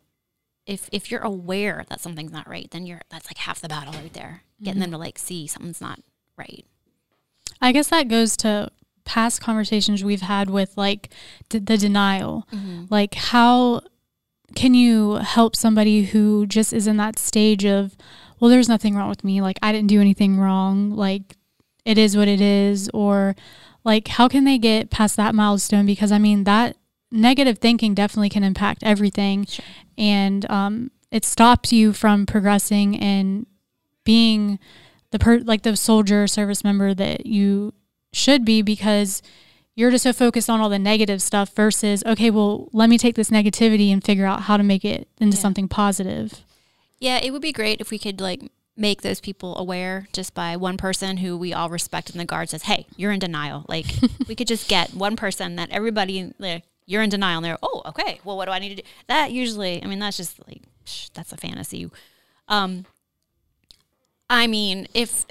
if 0.66 0.88
if 0.92 1.10
you're 1.10 1.20
aware 1.20 1.84
that 1.88 2.00
something's 2.00 2.32
not 2.32 2.48
right, 2.48 2.68
then 2.70 2.86
you're 2.86 3.02
that's 3.10 3.26
like 3.28 3.38
half 3.38 3.60
the 3.60 3.68
battle 3.68 3.92
right 3.94 4.12
there. 4.12 4.42
Getting 4.62 4.80
Mm-hmm. 4.80 4.80
them 4.80 4.90
to 4.92 4.98
like 4.98 5.18
see 5.18 5.46
something's 5.46 5.80
not 5.80 6.00
right. 6.36 6.64
I 7.60 7.72
guess 7.72 7.88
that 7.88 8.08
goes 8.08 8.36
to 8.38 8.70
past 9.04 9.40
conversations 9.40 10.02
we've 10.02 10.22
had 10.22 10.50
with 10.50 10.76
like 10.76 11.10
d- 11.48 11.58
the 11.58 11.76
denial. 11.78 12.46
Like, 12.90 13.14
how 13.14 13.82
can 14.54 14.74
you 14.74 15.14
help 15.14 15.56
somebody 15.56 16.04
who 16.04 16.46
just 16.46 16.72
is 16.72 16.86
in 16.86 16.96
that 16.98 17.18
stage 17.18 17.64
of, 17.64 17.96
well, 18.38 18.50
there's 18.50 18.68
nothing 18.68 18.94
wrong 18.94 19.08
with 19.08 19.24
me. 19.24 19.40
Like, 19.40 19.58
I 19.62 19.72
didn't 19.72 19.88
do 19.88 20.00
anything 20.00 20.38
wrong. 20.38 20.90
Like, 20.90 21.36
it 21.84 21.98
is 21.98 22.16
what 22.16 22.28
it 22.28 22.40
is. 22.40 22.88
Or, 22.94 23.34
like, 23.84 24.08
how 24.08 24.28
can 24.28 24.44
they 24.44 24.58
get 24.58 24.90
past 24.90 25.16
that 25.16 25.34
milestone? 25.34 25.86
Because, 25.86 26.12
I 26.12 26.18
mean, 26.18 26.44
that 26.44 26.76
negative 27.10 27.58
thinking 27.58 27.94
definitely 27.94 28.28
can 28.28 28.44
impact 28.44 28.82
everything. 28.82 29.46
Sure. 29.46 29.64
And 29.98 30.48
um, 30.50 30.90
it 31.10 31.24
stops 31.24 31.72
you 31.72 31.92
from 31.92 32.26
progressing 32.26 32.98
and 32.98 33.46
being 34.04 34.58
the 35.10 35.18
per 35.18 35.38
like 35.38 35.62
the 35.62 35.76
soldier 35.76 36.26
service 36.26 36.64
member 36.64 36.94
that 36.94 37.26
you 37.26 37.72
should 38.12 38.44
be 38.44 38.62
because 38.62 39.22
you're 39.76 39.90
just 39.90 40.02
so 40.04 40.12
focused 40.12 40.48
on 40.50 40.60
all 40.60 40.68
the 40.70 40.78
negative 40.78 41.20
stuff 41.22 41.54
versus 41.54 42.02
okay 42.06 42.30
well 42.30 42.68
let 42.72 42.88
me 42.90 42.96
take 42.98 43.14
this 43.14 43.30
negativity 43.30 43.92
and 43.92 44.02
figure 44.02 44.26
out 44.26 44.42
how 44.42 44.56
to 44.56 44.62
make 44.62 44.84
it 44.84 45.06
into 45.20 45.36
Yeah. 45.36 45.42
something 45.42 45.68
positive 45.68 46.40
Yeah, 46.98 47.18
it 47.22 47.30
would 47.32 47.42
be 47.42 47.52
great 47.52 47.80
if 47.80 47.90
we 47.90 47.98
could 47.98 48.20
like 48.20 48.40
make 48.78 49.02
those 49.02 49.20
people 49.20 49.56
aware 49.58 50.08
just 50.12 50.34
by 50.34 50.56
one 50.56 50.76
person 50.76 51.18
who 51.18 51.36
we 51.36 51.52
all 51.54 51.68
respect 51.70 52.10
in 52.10 52.18
the 52.18 52.24
guard 52.24 52.48
says, 52.50 52.62
"Hey, 52.64 52.86
you're 52.96 53.12
in 53.12 53.18
denial." 53.18 53.64
Like 53.68 53.86
we 54.28 54.34
could 54.34 54.46
just 54.48 54.68
get 54.68 54.92
one 54.94 55.14
person 55.16 55.56
that 55.56 55.70
everybody 55.70 56.32
like 56.38 56.62
you're 56.86 57.02
in 57.02 57.08
denial 57.10 57.38
and 57.38 57.44
they're, 57.44 57.58
"Oh, 57.62 57.82
okay. 57.86 58.20
Well, 58.24 58.36
what 58.36 58.46
do 58.46 58.52
I 58.52 58.58
need 58.58 58.70
to 58.76 58.82
do?" 58.82 58.88
That 59.08 59.30
usually, 59.32 59.82
I 59.82 59.86
mean, 59.86 59.98
that's 59.98 60.16
just 60.16 60.38
like 60.48 60.62
psh, 60.86 61.10
that's 61.14 61.32
a 61.32 61.36
fantasy. 61.36 61.90
Um 62.48 62.84
I 64.28 64.46
mean, 64.46 64.88
if 64.94 65.24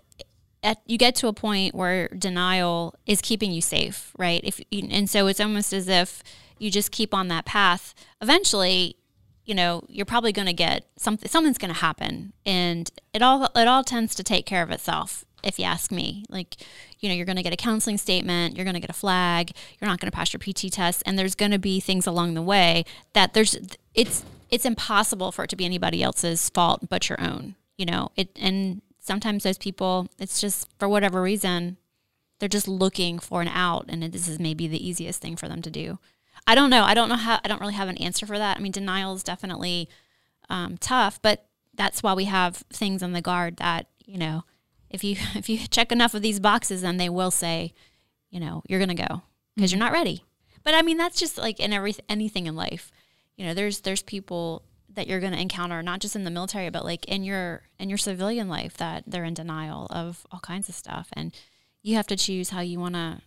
at, 0.65 0.81
you 0.85 0.97
get 0.97 1.15
to 1.17 1.27
a 1.27 1.33
point 1.33 1.75
where 1.75 2.07
denial 2.09 2.95
is 3.05 3.21
keeping 3.21 3.51
you 3.51 3.61
safe, 3.61 4.11
right? 4.17 4.41
If 4.43 4.59
and 4.71 5.09
so 5.09 5.27
it's 5.27 5.39
almost 5.39 5.71
as 5.71 5.87
if 5.87 6.23
you 6.57 6.71
just 6.71 6.91
keep 6.91 7.13
on 7.13 7.27
that 7.29 7.45
path. 7.45 7.93
Eventually, 8.21 8.97
you 9.45 9.53
know, 9.53 9.83
you're 9.87 10.05
probably 10.05 10.31
going 10.31 10.47
to 10.47 10.53
get 10.53 10.85
something. 10.97 11.29
Something's 11.29 11.59
going 11.59 11.73
to 11.73 11.79
happen, 11.79 12.33
and 12.45 12.89
it 13.13 13.21
all 13.21 13.45
it 13.55 13.67
all 13.67 13.83
tends 13.83 14.15
to 14.15 14.23
take 14.23 14.45
care 14.45 14.63
of 14.63 14.71
itself. 14.71 15.23
If 15.43 15.59
you 15.59 15.65
ask 15.65 15.91
me, 15.91 16.25
like, 16.27 16.55
you 16.99 17.07
know, 17.07 17.13
you're 17.13 17.27
going 17.27 17.35
to 17.35 17.43
get 17.43 17.53
a 17.53 17.57
counseling 17.57 17.99
statement, 17.99 18.55
you're 18.55 18.65
going 18.65 18.73
to 18.73 18.79
get 18.79 18.89
a 18.89 18.93
flag, 18.93 19.51
you're 19.79 19.87
not 19.87 19.99
going 19.99 20.09
to 20.09 20.15
pass 20.15 20.33
your 20.33 20.39
PT 20.39 20.73
test, 20.73 21.03
and 21.05 21.19
there's 21.19 21.35
going 21.35 21.51
to 21.51 21.59
be 21.59 21.79
things 21.79 22.07
along 22.07 22.33
the 22.33 22.41
way 22.41 22.83
that 23.13 23.35
there's 23.35 23.55
it's 23.93 24.25
it's 24.49 24.65
impossible 24.65 25.31
for 25.31 25.43
it 25.43 25.49
to 25.51 25.55
be 25.55 25.65
anybody 25.65 26.01
else's 26.01 26.49
fault 26.49 26.89
but 26.89 27.07
your 27.07 27.21
own. 27.21 27.55
You 27.77 27.85
know, 27.85 28.09
it 28.15 28.29
and 28.39 28.81
sometimes 29.05 29.43
those 29.43 29.57
people, 29.57 30.07
it's 30.17 30.41
just 30.41 30.67
for 30.79 30.89
whatever 30.89 31.21
reason, 31.21 31.77
they're 32.39 32.49
just 32.49 32.67
looking 32.67 33.19
for 33.19 33.41
an 33.41 33.47
out, 33.47 33.85
and 33.87 34.03
this 34.03 34.27
is 34.27 34.39
maybe 34.39 34.67
the 34.67 34.85
easiest 34.85 35.21
thing 35.21 35.35
for 35.35 35.47
them 35.47 35.61
to 35.61 35.69
do. 35.69 35.99
I 36.47 36.55
don't 36.55 36.69
know. 36.69 36.83
I 36.83 36.93
don't 36.93 37.09
know 37.09 37.15
how. 37.15 37.39
I 37.43 37.47
don't 37.47 37.61
really 37.61 37.73
have 37.73 37.87
an 37.87 37.97
answer 37.97 38.25
for 38.25 38.37
that. 38.37 38.57
I 38.57 38.59
mean, 38.59 38.71
denial 38.71 39.13
is 39.15 39.23
definitely 39.23 39.89
um, 40.49 40.77
tough, 40.77 41.21
but 41.21 41.45
that's 41.73 42.03
why 42.03 42.13
we 42.13 42.25
have 42.25 42.57
things 42.71 43.01
on 43.01 43.13
the 43.13 43.21
guard 43.21 43.57
that 43.57 43.87
you 44.05 44.17
know, 44.17 44.43
if 44.89 45.03
you 45.03 45.15
if 45.35 45.49
you 45.49 45.59
check 45.67 45.91
enough 45.91 46.13
of 46.13 46.21
these 46.21 46.39
boxes, 46.39 46.81
then 46.81 46.97
they 46.97 47.09
will 47.09 47.31
say, 47.31 47.73
you 48.29 48.39
know, 48.39 48.63
you're 48.67 48.79
gonna 48.79 48.95
go 48.95 49.21
because 49.55 49.71
you're 49.71 49.79
not 49.79 49.93
ready. 49.93 50.25
But 50.63 50.73
I 50.73 50.81
mean, 50.81 50.97
that's 50.97 51.19
just 51.19 51.37
like 51.37 51.59
in 51.59 51.73
every 51.73 51.95
anything 52.09 52.47
in 52.47 52.55
life. 52.55 52.91
You 53.37 53.45
know, 53.45 53.53
there's 53.53 53.81
there's 53.81 54.01
people 54.01 54.63
that 54.95 55.07
you're 55.07 55.19
going 55.19 55.33
to 55.33 55.39
encounter 55.39 55.81
not 55.83 55.99
just 55.99 56.15
in 56.15 56.23
the 56.23 56.31
military 56.31 56.69
but 56.69 56.83
like 56.83 57.05
in 57.05 57.23
your 57.23 57.63
in 57.79 57.89
your 57.89 57.97
civilian 57.97 58.47
life 58.47 58.77
that 58.77 59.03
they're 59.05 59.23
in 59.23 59.33
denial 59.33 59.87
of 59.89 60.25
all 60.31 60.39
kinds 60.39 60.69
of 60.69 60.75
stuff. 60.75 61.09
And 61.13 61.33
you 61.81 61.95
have 61.95 62.07
to 62.07 62.15
choose 62.15 62.49
how 62.49 62.61
you 62.61 62.79
want 62.79 62.95
to 62.95 63.21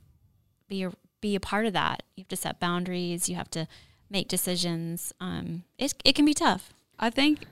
be 0.69 0.83
a, 0.83 0.93
be 1.21 1.35
a 1.35 1.41
part 1.41 1.67
of 1.67 1.73
that. 1.75 2.03
You 2.17 2.23
have 2.23 2.29
to 2.29 2.37
set 2.37 2.61
boundaries. 2.61 3.29
You 3.29 3.37
have 3.37 3.51
to 3.51 3.69
make 4.11 4.29
decisions. 4.29 5.13
Um 5.21 5.65
it, 5.79 5.95
it 6.05 6.15
can 6.15 6.25
be 6.25 6.35
tough. 6.35 6.73
I 6.99 7.11
think 7.11 7.45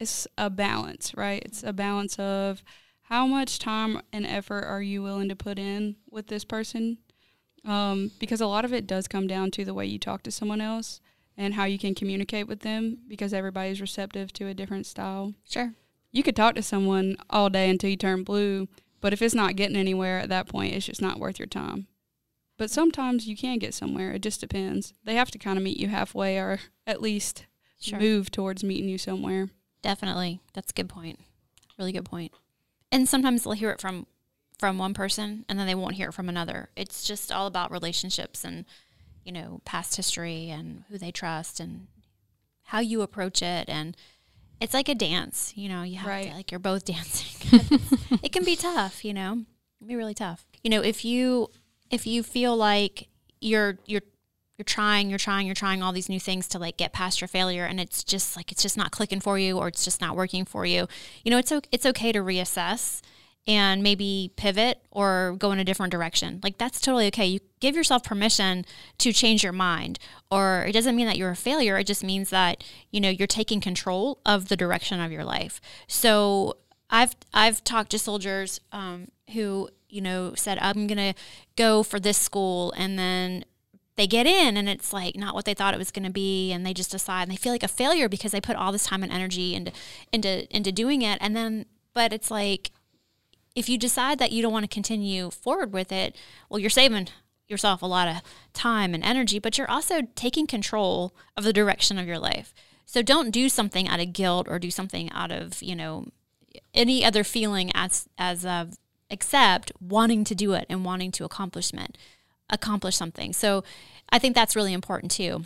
it's 0.00 0.26
a 0.38 0.50
balance, 0.50 1.14
right? 1.14 1.42
It's 1.44 1.62
a 1.62 1.72
balance 1.72 2.18
of 2.18 2.64
how 3.02 3.26
much 3.26 3.58
time 3.58 4.00
and 4.12 4.24
effort 4.24 4.64
are 4.64 4.80
you 4.80 5.02
willing 5.02 5.28
to 5.28 5.36
put 5.36 5.58
in 5.58 5.96
with 6.10 6.28
this 6.28 6.44
person? 6.44 6.98
Um, 7.64 8.12
because 8.18 8.40
a 8.40 8.46
lot 8.46 8.64
of 8.64 8.72
it 8.72 8.86
does 8.86 9.06
come 9.06 9.26
down 9.26 9.50
to 9.50 9.64
the 9.64 9.74
way 9.74 9.84
you 9.84 9.98
talk 9.98 10.22
to 10.22 10.30
someone 10.30 10.60
else 10.60 11.00
and 11.40 11.54
how 11.54 11.64
you 11.64 11.78
can 11.78 11.94
communicate 11.94 12.46
with 12.46 12.60
them 12.60 12.98
because 13.08 13.32
everybody's 13.32 13.80
receptive 13.80 14.30
to 14.30 14.46
a 14.46 14.52
different 14.52 14.84
style. 14.84 15.32
sure 15.48 15.72
You 16.12 16.22
could 16.22 16.36
talk 16.36 16.54
to 16.54 16.62
someone 16.62 17.16
all 17.30 17.48
day 17.48 17.70
until 17.70 17.88
you 17.88 17.96
turn 17.96 18.24
blue, 18.24 18.68
but 19.00 19.14
if 19.14 19.22
it's 19.22 19.34
not 19.34 19.56
getting 19.56 19.74
anywhere 19.74 20.18
at 20.18 20.28
that 20.28 20.46
point, 20.46 20.74
it's 20.74 20.84
just 20.84 21.00
not 21.00 21.18
worth 21.18 21.38
your 21.38 21.46
time. 21.46 21.86
But 22.58 22.70
sometimes 22.70 23.26
you 23.26 23.38
can 23.38 23.58
get 23.58 23.72
somewhere. 23.72 24.12
It 24.12 24.20
just 24.20 24.42
depends. 24.42 24.92
They 25.04 25.14
have 25.14 25.30
to 25.30 25.38
kind 25.38 25.56
of 25.56 25.64
meet 25.64 25.78
you 25.78 25.88
halfway 25.88 26.36
or 26.36 26.60
at 26.86 27.00
least 27.00 27.46
sure 27.80 27.98
move 27.98 28.30
towards 28.30 28.62
meeting 28.62 28.90
you 28.90 28.98
somewhere. 28.98 29.48
Definitely. 29.80 30.40
That's 30.52 30.72
a 30.72 30.74
good 30.74 30.90
point. 30.90 31.20
Really 31.78 31.92
good 31.92 32.04
point. 32.04 32.32
And 32.92 33.08
sometimes 33.08 33.44
they'll 33.44 33.54
hear 33.54 33.70
it 33.70 33.80
from 33.80 34.06
from 34.58 34.76
one 34.76 34.92
person 34.92 35.46
and 35.48 35.58
then 35.58 35.66
they 35.66 35.74
won't 35.74 35.94
hear 35.94 36.10
it 36.10 36.12
from 36.12 36.28
another. 36.28 36.68
It's 36.76 37.02
just 37.02 37.32
all 37.32 37.46
about 37.46 37.70
relationships 37.70 38.44
and 38.44 38.66
you 39.24 39.32
know, 39.32 39.60
past 39.64 39.96
history 39.96 40.50
and 40.50 40.84
who 40.90 40.98
they 40.98 41.10
trust 41.12 41.60
and 41.60 41.86
how 42.64 42.80
you 42.80 43.02
approach 43.02 43.42
it 43.42 43.68
and 43.68 43.96
it's 44.60 44.74
like 44.74 44.88
a 44.90 44.94
dance, 44.94 45.52
you 45.56 45.68
know, 45.68 45.82
you 45.82 45.96
have 45.96 46.06
Right. 46.06 46.28
to 46.30 46.34
like 46.36 46.50
you're 46.50 46.58
both 46.60 46.84
dancing. 46.94 47.60
it 48.22 48.32
can 48.32 48.44
be 48.44 48.56
tough, 48.56 49.04
you 49.04 49.14
know. 49.14 49.32
It 49.32 49.78
can 49.78 49.86
be 49.88 49.96
really 49.96 50.14
tough. 50.14 50.46
You 50.62 50.70
know, 50.70 50.82
if 50.82 51.04
you 51.04 51.48
if 51.90 52.06
you 52.06 52.22
feel 52.22 52.56
like 52.56 53.08
you're 53.40 53.78
you're 53.86 54.02
you're 54.58 54.64
trying, 54.64 55.08
you're 55.08 55.18
trying, 55.18 55.46
you're 55.46 55.54
trying 55.54 55.82
all 55.82 55.92
these 55.92 56.10
new 56.10 56.20
things 56.20 56.46
to 56.48 56.58
like 56.58 56.76
get 56.76 56.92
past 56.92 57.22
your 57.22 57.28
failure 57.28 57.64
and 57.64 57.80
it's 57.80 58.04
just 58.04 58.36
like 58.36 58.52
it's 58.52 58.62
just 58.62 58.76
not 58.76 58.90
clicking 58.90 59.18
for 59.20 59.38
you 59.38 59.56
or 59.58 59.68
it's 59.68 59.82
just 59.84 60.02
not 60.02 60.14
working 60.14 60.44
for 60.44 60.66
you. 60.66 60.86
You 61.24 61.30
know, 61.30 61.38
it's 61.38 61.50
it's 61.72 61.86
okay 61.86 62.12
to 62.12 62.18
reassess 62.18 63.00
and 63.46 63.82
maybe 63.82 64.32
pivot 64.36 64.80
or 64.90 65.34
go 65.38 65.50
in 65.52 65.58
a 65.58 65.64
different 65.64 65.90
direction. 65.90 66.40
Like 66.42 66.58
that's 66.58 66.80
totally 66.80 67.06
okay. 67.08 67.26
You 67.26 67.40
give 67.60 67.74
yourself 67.74 68.04
permission 68.04 68.64
to 68.98 69.12
change 69.12 69.42
your 69.42 69.52
mind 69.52 69.98
or 70.30 70.64
it 70.68 70.72
doesn't 70.72 70.94
mean 70.94 71.06
that 71.06 71.16
you're 71.16 71.30
a 71.30 71.36
failure. 71.36 71.78
It 71.78 71.86
just 71.86 72.04
means 72.04 72.30
that, 72.30 72.62
you 72.90 73.00
know, 73.00 73.08
you're 73.08 73.26
taking 73.26 73.60
control 73.60 74.20
of 74.24 74.48
the 74.48 74.56
direction 74.56 75.00
of 75.00 75.10
your 75.10 75.24
life. 75.24 75.60
So 75.88 76.56
I've 76.90 77.14
I've 77.32 77.62
talked 77.64 77.90
to 77.92 77.98
soldiers 77.98 78.60
um, 78.72 79.08
who 79.32 79.68
you 79.88 80.00
know 80.00 80.34
said 80.36 80.58
I'm 80.60 80.86
gonna 80.86 81.14
go 81.56 81.82
for 81.82 82.00
this 82.00 82.18
school, 82.18 82.72
and 82.76 82.98
then 82.98 83.44
they 83.96 84.06
get 84.06 84.26
in, 84.26 84.56
and 84.56 84.68
it's 84.68 84.92
like 84.92 85.16
not 85.16 85.34
what 85.34 85.44
they 85.44 85.54
thought 85.54 85.74
it 85.74 85.78
was 85.78 85.90
gonna 85.90 86.10
be, 86.10 86.52
and 86.52 86.66
they 86.66 86.74
just 86.74 86.90
decide, 86.90 87.22
and 87.22 87.32
they 87.32 87.36
feel 87.36 87.52
like 87.52 87.62
a 87.62 87.68
failure 87.68 88.08
because 88.08 88.32
they 88.32 88.40
put 88.40 88.56
all 88.56 88.72
this 88.72 88.86
time 88.86 89.02
and 89.02 89.12
energy 89.12 89.54
into 89.54 89.72
into 90.12 90.54
into 90.54 90.72
doing 90.72 91.02
it, 91.02 91.18
and 91.20 91.36
then 91.36 91.66
but 91.94 92.12
it's 92.12 92.30
like 92.30 92.70
if 93.54 93.68
you 93.68 93.78
decide 93.78 94.18
that 94.18 94.32
you 94.32 94.42
don't 94.42 94.52
want 94.52 94.64
to 94.64 94.74
continue 94.74 95.30
forward 95.30 95.72
with 95.72 95.92
it, 95.92 96.16
well, 96.48 96.58
you're 96.58 96.70
saving 96.70 97.08
yourself 97.48 97.82
a 97.82 97.86
lot 97.86 98.08
of 98.08 98.22
time 98.52 98.94
and 98.94 99.04
energy, 99.04 99.38
but 99.38 99.58
you're 99.58 99.70
also 99.70 100.02
taking 100.14 100.46
control 100.46 101.14
of 101.36 101.44
the 101.44 101.52
direction 101.52 101.98
of 101.98 102.06
your 102.06 102.18
life. 102.18 102.54
So 102.86 103.02
don't 103.02 103.30
do 103.30 103.48
something 103.48 103.88
out 103.88 104.00
of 104.00 104.12
guilt 104.12 104.46
or 104.48 104.58
do 104.58 104.70
something 104.70 105.10
out 105.12 105.30
of, 105.30 105.62
you 105.62 105.76
know, 105.76 106.06
any 106.74 107.04
other 107.04 107.22
feeling 107.22 107.70
as 107.74 108.08
as 108.18 108.44
of 108.44 108.78
except 109.08 109.72
wanting 109.80 110.24
to 110.24 110.34
do 110.34 110.52
it 110.52 110.66
and 110.68 110.84
wanting 110.84 111.12
to 111.12 111.24
accomplishment 111.24 111.96
accomplish 112.48 112.96
something. 112.96 113.32
So 113.32 113.62
I 114.10 114.18
think 114.18 114.34
that's 114.34 114.56
really 114.56 114.72
important 114.72 115.12
too. 115.12 115.44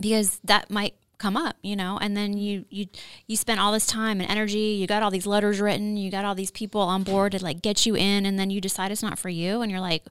Because 0.00 0.40
that 0.44 0.70
might 0.70 0.94
come 1.18 1.36
up, 1.36 1.56
you 1.62 1.76
know, 1.76 1.98
and 2.00 2.16
then 2.16 2.36
you 2.36 2.64
you 2.70 2.86
you 3.26 3.36
spent 3.36 3.60
all 3.60 3.72
this 3.72 3.86
time 3.86 4.20
and 4.20 4.30
energy, 4.30 4.76
you 4.78 4.86
got 4.86 5.02
all 5.02 5.10
these 5.10 5.26
letters 5.26 5.60
written, 5.60 5.96
you 5.96 6.10
got 6.10 6.24
all 6.24 6.34
these 6.34 6.50
people 6.50 6.80
on 6.80 7.02
board 7.02 7.32
to 7.32 7.42
like 7.42 7.62
get 7.62 7.86
you 7.86 7.94
in 7.96 8.26
and 8.26 8.38
then 8.38 8.50
you 8.50 8.60
decide 8.60 8.90
it's 8.90 9.02
not 9.02 9.18
for 9.18 9.28
you 9.28 9.62
and 9.62 9.70
you're 9.70 9.80
like, 9.80 10.04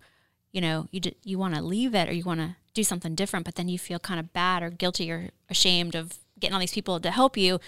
you 0.51 0.61
know, 0.61 0.87
you 0.91 0.99
d- 0.99 1.15
you 1.23 1.37
want 1.37 1.55
to 1.55 1.61
leave 1.61 1.93
it 1.95 2.09
or 2.09 2.13
you 2.13 2.23
want 2.23 2.39
to 2.39 2.55
do 2.73 2.83
something 2.83 3.15
different, 3.15 3.45
but 3.45 3.55
then 3.55 3.69
you 3.69 3.77
feel 3.77 3.99
kind 3.99 4.19
of 4.19 4.33
bad 4.33 4.63
or 4.63 4.69
guilty 4.69 5.11
or 5.11 5.29
ashamed 5.49 5.95
of 5.95 6.17
getting 6.39 6.53
all 6.53 6.59
these 6.59 6.73
people 6.73 6.99
to 6.99 7.11
help 7.11 7.37
you. 7.37 7.59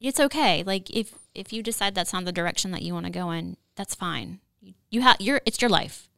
it's 0.00 0.20
okay. 0.20 0.62
Like 0.64 0.90
if 0.90 1.14
if 1.34 1.52
you 1.52 1.62
decide 1.62 1.94
that's 1.94 2.12
not 2.12 2.24
the 2.24 2.32
direction 2.32 2.70
that 2.70 2.82
you 2.82 2.94
want 2.94 3.06
to 3.06 3.12
go 3.12 3.30
in, 3.30 3.56
that's 3.76 3.94
fine. 3.94 4.40
You, 4.60 4.74
you 4.90 5.00
have 5.02 5.20
your 5.20 5.40
it's 5.46 5.60
your 5.60 5.70
life. 5.70 6.08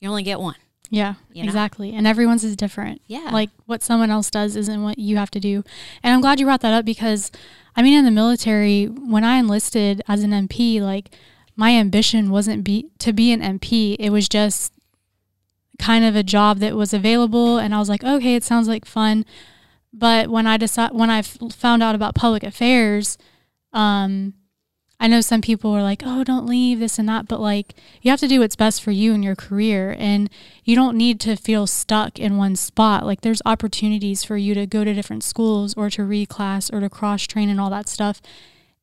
You 0.00 0.08
only 0.08 0.22
get 0.22 0.40
one. 0.40 0.56
Yeah, 0.92 1.14
You 1.32 1.44
know? 1.44 1.46
exactly. 1.46 1.92
And 1.94 2.06
everyone's 2.06 2.42
is 2.44 2.56
different. 2.56 3.00
Yeah. 3.06 3.30
Like 3.32 3.50
what 3.66 3.82
someone 3.82 4.10
else 4.10 4.28
does 4.30 4.56
isn't 4.56 4.82
what 4.82 4.98
you 4.98 5.16
have 5.18 5.30
to 5.30 5.40
do. 5.40 5.62
And 6.02 6.12
I'm 6.12 6.20
glad 6.20 6.40
you 6.40 6.46
brought 6.46 6.60
that 6.62 6.74
up 6.74 6.84
because 6.84 7.30
I 7.76 7.82
mean 7.82 7.96
in 7.96 8.04
the 8.04 8.10
military 8.10 8.86
when 8.86 9.22
I 9.22 9.36
enlisted 9.36 10.02
as 10.08 10.22
an 10.24 10.32
MP 10.32 10.80
like 10.80 11.14
my 11.56 11.70
ambition 11.70 12.30
wasn't 12.30 12.64
be 12.64 12.90
to 12.98 13.12
be 13.12 13.30
an 13.32 13.40
MP. 13.40 13.94
It 14.00 14.10
was 14.10 14.28
just 14.28 14.72
kind 15.78 16.04
of 16.04 16.16
a 16.16 16.22
job 16.22 16.58
that 16.58 16.74
was 16.74 16.92
available 16.92 17.58
and 17.58 17.74
I 17.74 17.78
was 17.78 17.88
like, 17.88 18.02
"Okay, 18.04 18.34
it 18.34 18.42
sounds 18.44 18.66
like 18.66 18.84
fun." 18.84 19.24
But 19.92 20.28
when 20.28 20.46
I 20.46 20.56
decide 20.56 20.92
when 20.92 21.10
I 21.10 21.18
f- 21.18 21.38
found 21.52 21.82
out 21.82 21.94
about 21.94 22.14
public 22.16 22.42
affairs, 22.42 23.16
um 23.72 24.34
I 25.00 25.06
know 25.06 25.22
some 25.22 25.40
people 25.40 25.72
were 25.72 25.82
like, 25.82 26.02
"Oh, 26.04 26.22
don't 26.22 26.46
leave 26.46 26.78
this 26.78 26.98
and 26.98 27.08
that," 27.08 27.26
but 27.26 27.40
like 27.40 27.74
you 28.02 28.10
have 28.10 28.20
to 28.20 28.28
do 28.28 28.40
what's 28.40 28.54
best 28.54 28.82
for 28.82 28.90
you 28.90 29.14
and 29.14 29.24
your 29.24 29.34
career 29.34 29.96
and 29.98 30.28
you 30.62 30.76
don't 30.76 30.96
need 30.96 31.18
to 31.20 31.36
feel 31.36 31.66
stuck 31.66 32.18
in 32.18 32.36
one 32.36 32.54
spot. 32.54 33.06
Like 33.06 33.22
there's 33.22 33.40
opportunities 33.46 34.22
for 34.22 34.36
you 34.36 34.52
to 34.54 34.66
go 34.66 34.84
to 34.84 34.92
different 34.92 35.24
schools 35.24 35.72
or 35.74 35.88
to 35.90 36.02
reclass 36.02 36.72
or 36.72 36.80
to 36.80 36.90
cross 36.90 37.26
train 37.26 37.48
and 37.48 37.58
all 37.58 37.70
that 37.70 37.88
stuff. 37.88 38.20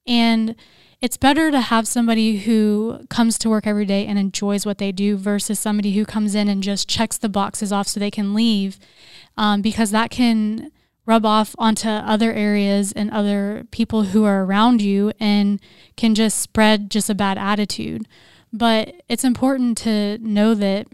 And 0.07 0.55
it's 0.99 1.17
better 1.17 1.51
to 1.51 1.61
have 1.61 1.87
somebody 1.87 2.37
who 2.39 3.05
comes 3.09 3.37
to 3.37 3.49
work 3.49 3.67
every 3.67 3.85
day 3.85 4.07
and 4.07 4.17
enjoys 4.17 4.65
what 4.65 4.79
they 4.79 4.91
do 4.91 5.15
versus 5.15 5.59
somebody 5.59 5.93
who 5.93 6.05
comes 6.05 6.33
in 6.33 6.47
and 6.47 6.63
just 6.63 6.89
checks 6.89 7.17
the 7.17 7.29
boxes 7.29 7.71
off 7.71 7.87
so 7.87 7.99
they 7.99 8.09
can 8.09 8.33
leave, 8.33 8.79
um, 9.37 9.61
because 9.61 9.91
that 9.91 10.09
can 10.09 10.71
rub 11.07 11.25
off 11.25 11.55
onto 11.57 11.87
other 11.87 12.33
areas 12.33 12.91
and 12.91 13.09
other 13.09 13.65
people 13.71 14.03
who 14.03 14.25
are 14.25 14.43
around 14.43 14.81
you 14.81 15.11
and 15.19 15.59
can 15.95 16.13
just 16.13 16.39
spread 16.39 16.91
just 16.91 17.09
a 17.09 17.15
bad 17.15 17.37
attitude. 17.37 18.07
But 18.53 18.93
it's 19.07 19.23
important 19.23 19.77
to 19.79 20.17
know 20.19 20.53
that 20.53 20.87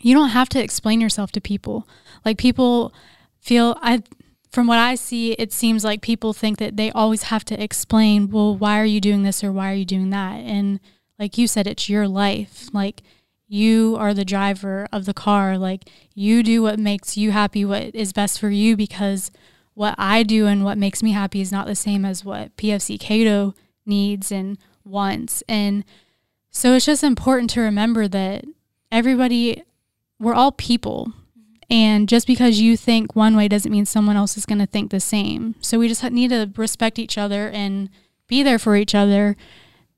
you 0.00 0.14
don't 0.14 0.30
have 0.30 0.48
to 0.50 0.62
explain 0.62 1.00
yourself 1.00 1.32
to 1.32 1.40
people. 1.40 1.88
Like 2.24 2.38
people 2.38 2.94
feel 3.40 3.76
I 3.82 4.02
from 4.50 4.68
what 4.68 4.78
I 4.78 4.94
see 4.94 5.32
it 5.32 5.52
seems 5.52 5.84
like 5.84 6.00
people 6.00 6.32
think 6.32 6.58
that 6.58 6.76
they 6.76 6.90
always 6.92 7.24
have 7.24 7.44
to 7.46 7.62
explain, 7.62 8.30
well, 8.30 8.56
why 8.56 8.80
are 8.80 8.84
you 8.84 9.00
doing 9.00 9.24
this 9.24 9.42
or 9.42 9.52
why 9.52 9.72
are 9.72 9.74
you 9.74 9.84
doing 9.84 10.10
that? 10.10 10.36
And 10.36 10.78
like 11.18 11.36
you 11.36 11.48
said 11.48 11.66
it's 11.66 11.88
your 11.88 12.06
life. 12.06 12.68
Like 12.72 13.02
you 13.48 13.96
are 13.98 14.12
the 14.12 14.24
driver 14.24 14.88
of 14.92 15.04
the 15.04 15.14
car. 15.14 15.58
Like 15.58 15.88
you 16.14 16.42
do 16.42 16.62
what 16.62 16.78
makes 16.78 17.16
you 17.16 17.30
happy, 17.30 17.64
what 17.64 17.94
is 17.94 18.12
best 18.12 18.40
for 18.40 18.50
you 18.50 18.76
because 18.76 19.30
what 19.74 19.94
I 19.98 20.22
do 20.22 20.46
and 20.46 20.64
what 20.64 20.78
makes 20.78 21.02
me 21.02 21.12
happy 21.12 21.40
is 21.40 21.52
not 21.52 21.66
the 21.66 21.74
same 21.74 22.04
as 22.04 22.24
what 22.24 22.56
PFC 22.56 22.98
Cato 22.98 23.54
needs 23.84 24.32
and 24.32 24.58
wants. 24.84 25.42
And 25.48 25.84
so 26.50 26.74
it's 26.74 26.86
just 26.86 27.04
important 27.04 27.50
to 27.50 27.60
remember 27.60 28.08
that 28.08 28.44
everybody 28.90 29.62
we're 30.18 30.34
all 30.34 30.52
people. 30.52 31.12
And 31.68 32.08
just 32.08 32.26
because 32.26 32.60
you 32.60 32.76
think 32.76 33.16
one 33.16 33.36
way 33.36 33.48
doesn't 33.48 33.72
mean 33.72 33.86
someone 33.86 34.16
else 34.16 34.36
is 34.36 34.46
going 34.46 34.60
to 34.60 34.66
think 34.66 34.90
the 34.90 35.00
same. 35.00 35.56
So 35.60 35.78
we 35.78 35.88
just 35.88 36.02
need 36.04 36.30
to 36.30 36.50
respect 36.56 36.98
each 36.98 37.18
other 37.18 37.48
and 37.48 37.90
be 38.28 38.42
there 38.42 38.58
for 38.58 38.76
each 38.76 38.94
other, 38.94 39.36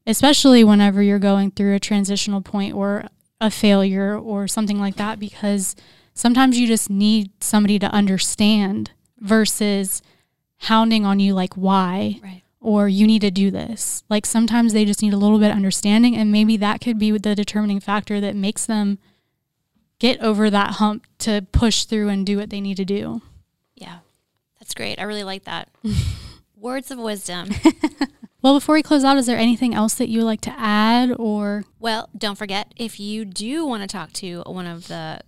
especially 0.07 0.65
whenever 0.65 1.03
you're 1.03 1.19
going 1.19 1.51
through 1.51 1.75
a 1.75 1.81
transitional 1.81 2.41
point 2.41 2.75
or 2.75 3.05
a 3.41 3.51
failure 3.51 4.17
or 4.19 4.49
something 4.49 4.79
like 4.79 4.97
that, 4.97 5.19
because 5.19 5.77
sometimes 6.15 6.59
you 6.59 6.67
just 6.67 6.91
need 6.91 7.31
somebody 7.41 7.79
to 7.79 7.87
understand 7.87 8.91
versus 9.21 10.03
hounding 10.63 11.05
on 11.07 11.21
you, 11.21 11.35
like, 11.35 11.55
why? 11.55 12.19
Right. 12.23 12.43
or 12.61 12.89
you 12.89 13.07
need 13.07 13.21
to 13.21 13.31
do 13.31 13.51
this. 13.53 14.03
Like 14.11 14.27
sometimes 14.27 14.73
they 14.73 14.85
just 14.85 15.01
need 15.03 15.13
a 15.15 15.17
little 15.17 15.39
bit 15.39 15.51
of 15.51 15.57
understanding, 15.57 16.17
and 16.17 16.33
maybe 16.33 16.57
that 16.57 16.81
could 16.81 16.99
be 16.99 17.13
the 17.13 17.35
determining 17.37 17.79
factor 17.81 18.21
that 18.21 18.35
makes 18.35 18.67
them 18.67 18.99
get 20.01 20.21
over 20.21 20.51
that 20.51 20.75
hump 20.75 21.07
to 21.19 21.47
push 21.53 21.85
through 21.85 22.09
and 22.09 22.27
do 22.27 22.37
what 22.37 22.51
they 22.51 22.61
need 22.61 22.77
to 22.79 22.85
do. 22.85 23.23
Yeah. 23.77 23.99
That's 24.59 24.75
great. 24.75 24.99
I 24.99 25.05
really 25.05 25.23
like 25.25 25.45
that. 25.45 25.69
Words 26.57 26.91
of 26.91 26.99
wisdom. 26.99 27.51
Well, 28.41 28.55
before 28.55 28.77
we 28.77 28.83
close 28.85 29.03
out, 29.03 29.17
is 29.17 29.27
there 29.27 29.37
anything 29.37 29.75
else 29.75 29.95
that 29.95 30.09
you 30.09 30.21
would 30.21 30.27
like 30.27 30.41
to 30.43 30.55
add 30.57 31.13
or 31.19 31.65
Well, 31.81 32.09
don't 32.17 32.39
forget 32.39 32.73
if 32.77 33.01
you 33.01 33.25
do 33.25 33.67
want 33.67 33.83
to 33.83 33.89
talk 33.89 34.13
to 34.15 34.43
one 34.47 34.67
of 34.67 34.87
the 34.87 35.21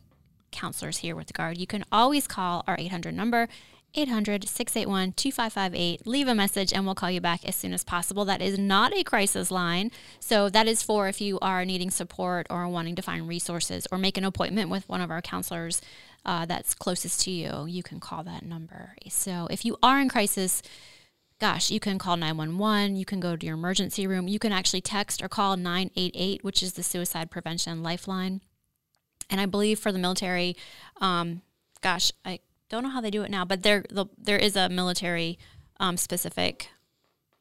counselors 0.53 0.99
here 0.99 1.17
with 1.17 1.27
the 1.27 1.33
guard, 1.33 1.59
you 1.59 1.67
can 1.67 1.85
always 1.91 2.29
call 2.29 2.63
our 2.67 2.77
800 2.79 3.15
number. 3.15 3.49
800 3.95 4.47
681 4.47 5.15
2558. 5.15 6.07
Leave 6.07 6.29
a 6.29 6.35
message 6.37 6.73
and 6.73 6.87
we'll 6.87 6.95
call 6.95 7.11
you 7.11 7.21
back 7.21 7.45
as 7.45 7.57
soon 7.57 7.73
as 7.73 7.83
possible. 7.83 8.25
That 8.25 8.41
is 8.41 8.57
not 8.57 8.97
a 8.97 9.03
crisis 9.03 9.51
line. 9.51 9.91
So, 10.21 10.49
that 10.49 10.69
is 10.69 10.81
for 10.81 11.09
if 11.09 11.21
you 11.21 11.41
are 11.41 11.65
needing 11.65 11.91
support 11.91 12.47
or 12.51 12.69
wanting 12.69 12.95
to 12.95 13.03
find 13.03 13.27
resources 13.27 13.89
or 13.91 13.99
make 13.99 14.17
an 14.17 14.25
appointment 14.25 14.71
with 14.71 14.89
one 14.89 15.01
of 15.01 15.11
our 15.11 15.21
counselors 15.21 15.83
uh, 16.25 16.47
that's 16.47 16.73
closest 16.75 17.23
to 17.23 17.33
you. 17.33 17.67
You 17.67 17.83
can 17.83 17.99
call 17.99 18.23
that 18.23 18.45
number. 18.45 18.95
So, 19.09 19.49
if 19.51 19.65
you 19.65 19.77
are 19.83 20.01
in 20.01 20.09
crisis, 20.09 20.63
gosh, 21.41 21.71
you 21.71 21.81
can 21.81 21.99
call 21.99 22.17
911, 22.17 22.97
you 22.97 23.05
can 23.05 23.19
go 23.19 23.35
to 23.35 23.47
your 23.47 23.55
emergency 23.55 24.07
room, 24.07 24.29
you 24.29 24.39
can 24.39 24.53
actually 24.53 24.83
text 24.83 25.23
or 25.23 25.29
call 25.29 25.57
988, 25.57 26.45
which 26.45 26.63
is 26.63 26.75
the 26.75 26.83
suicide 26.83 27.31
prevention 27.31 27.83
lifeline. 27.83 28.43
And 29.31 29.41
I 29.41 29.47
believe 29.47 29.79
for 29.79 29.91
the 29.91 29.99
military, 29.99 30.57
um, 31.01 31.41
gosh, 31.81 32.13
I 32.25 32.41
don't 32.69 32.83
know 32.83 32.91
how 32.91 33.01
they 33.01 33.11
do 33.11 33.23
it 33.23 33.31
now, 33.31 33.45
but 33.45 33.63
there 33.63 33.85
the, 33.91 34.07
there 34.19 34.39
is 34.39 34.55
a 34.55 34.69
military 34.69 35.39
um, 35.79 35.97
specific 35.97 36.69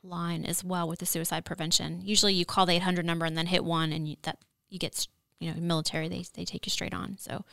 line 0.01 0.45
as 0.45 0.63
well 0.63 0.87
with 0.87 0.99
the 0.99 1.05
suicide 1.05 1.45
prevention. 1.45 2.01
Usually, 2.03 2.33
you 2.33 2.45
call 2.45 2.65
the 2.65 2.73
800 2.73 3.05
number 3.05 3.25
and 3.25 3.37
then 3.37 3.47
hit 3.47 3.65
one, 3.65 3.91
and 3.91 4.07
you, 4.07 4.15
that 4.21 4.37
you 4.69 4.79
get 4.79 5.07
you 5.39 5.51
know 5.51 5.59
military 5.59 6.07
they 6.07 6.23
they 6.35 6.45
take 6.45 6.65
you 6.65 6.69
straight 6.69 6.93
on. 6.93 7.17
So, 7.17 7.43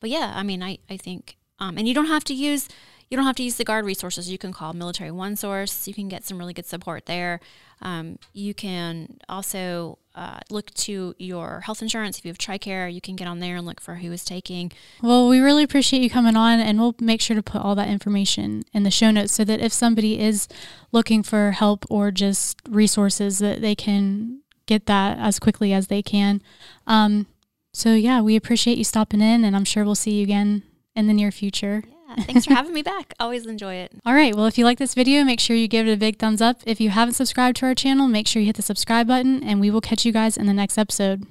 but 0.00 0.10
yeah, 0.10 0.32
I 0.34 0.42
mean, 0.42 0.62
I 0.62 0.78
I 0.90 0.96
think, 0.96 1.36
um, 1.58 1.78
and 1.78 1.88
you 1.88 1.94
don't 1.94 2.06
have 2.06 2.24
to 2.24 2.34
use 2.34 2.68
you 3.10 3.16
don't 3.16 3.26
have 3.26 3.36
to 3.36 3.42
use 3.42 3.56
the 3.56 3.64
guard 3.64 3.84
resources. 3.84 4.30
You 4.30 4.38
can 4.38 4.52
call 4.52 4.72
Military 4.72 5.10
One 5.10 5.36
Source. 5.36 5.88
You 5.88 5.94
can 5.94 6.08
get 6.08 6.24
some 6.24 6.38
really 6.38 6.52
good 6.52 6.66
support 6.66 7.06
there. 7.06 7.40
Um, 7.80 8.18
you 8.32 8.54
can 8.54 9.18
also 9.28 9.98
uh, 10.14 10.40
look 10.50 10.74
to 10.74 11.14
your 11.18 11.60
health 11.60 11.80
insurance. 11.80 12.18
If 12.18 12.24
you 12.24 12.30
have 12.30 12.38
TRICARE, 12.38 12.92
you 12.92 13.00
can 13.00 13.16
get 13.16 13.28
on 13.28 13.38
there 13.38 13.56
and 13.56 13.64
look 13.64 13.80
for 13.80 13.96
who 13.96 14.12
is 14.12 14.24
taking. 14.24 14.72
Well, 15.00 15.28
we 15.28 15.38
really 15.38 15.62
appreciate 15.62 16.02
you 16.02 16.10
coming 16.10 16.36
on, 16.36 16.58
and 16.58 16.78
we'll 16.78 16.96
make 17.00 17.20
sure 17.20 17.36
to 17.36 17.42
put 17.42 17.62
all 17.62 17.74
that 17.76 17.88
information 17.88 18.64
in 18.72 18.82
the 18.82 18.90
show 18.90 19.10
notes 19.10 19.32
so 19.32 19.44
that 19.44 19.60
if 19.60 19.72
somebody 19.72 20.20
is 20.20 20.48
looking 20.92 21.22
for 21.22 21.52
help 21.52 21.86
or 21.88 22.10
just 22.10 22.60
resources, 22.68 23.38
that 23.38 23.60
they 23.60 23.74
can 23.74 24.42
get 24.66 24.86
that 24.86 25.16
as 25.18 25.38
quickly 25.38 25.72
as 25.72 25.86
they 25.86 26.02
can. 26.02 26.42
Um, 26.86 27.26
so, 27.72 27.94
yeah, 27.94 28.20
we 28.20 28.34
appreciate 28.34 28.76
you 28.76 28.84
stopping 28.84 29.20
in, 29.20 29.44
and 29.44 29.54
I'm 29.54 29.64
sure 29.64 29.84
we'll 29.84 29.94
see 29.94 30.18
you 30.18 30.24
again 30.24 30.64
in 30.96 31.06
the 31.06 31.14
near 31.14 31.30
future. 31.30 31.84
Thanks 32.20 32.46
for 32.46 32.54
having 32.54 32.72
me 32.72 32.82
back. 32.82 33.14
Always 33.20 33.46
enjoy 33.46 33.74
it. 33.74 33.92
All 34.04 34.14
right. 34.14 34.34
Well, 34.34 34.46
if 34.46 34.58
you 34.58 34.64
like 34.64 34.78
this 34.78 34.94
video, 34.94 35.24
make 35.24 35.40
sure 35.40 35.56
you 35.56 35.68
give 35.68 35.86
it 35.86 35.92
a 35.92 35.96
big 35.96 36.18
thumbs 36.18 36.40
up. 36.40 36.60
If 36.66 36.80
you 36.80 36.90
haven't 36.90 37.14
subscribed 37.14 37.58
to 37.58 37.66
our 37.66 37.74
channel, 37.74 38.08
make 38.08 38.26
sure 38.26 38.40
you 38.40 38.46
hit 38.46 38.56
the 38.56 38.62
subscribe 38.62 39.06
button, 39.06 39.42
and 39.42 39.60
we 39.60 39.70
will 39.70 39.80
catch 39.80 40.04
you 40.04 40.12
guys 40.12 40.36
in 40.36 40.46
the 40.46 40.54
next 40.54 40.78
episode. 40.78 41.26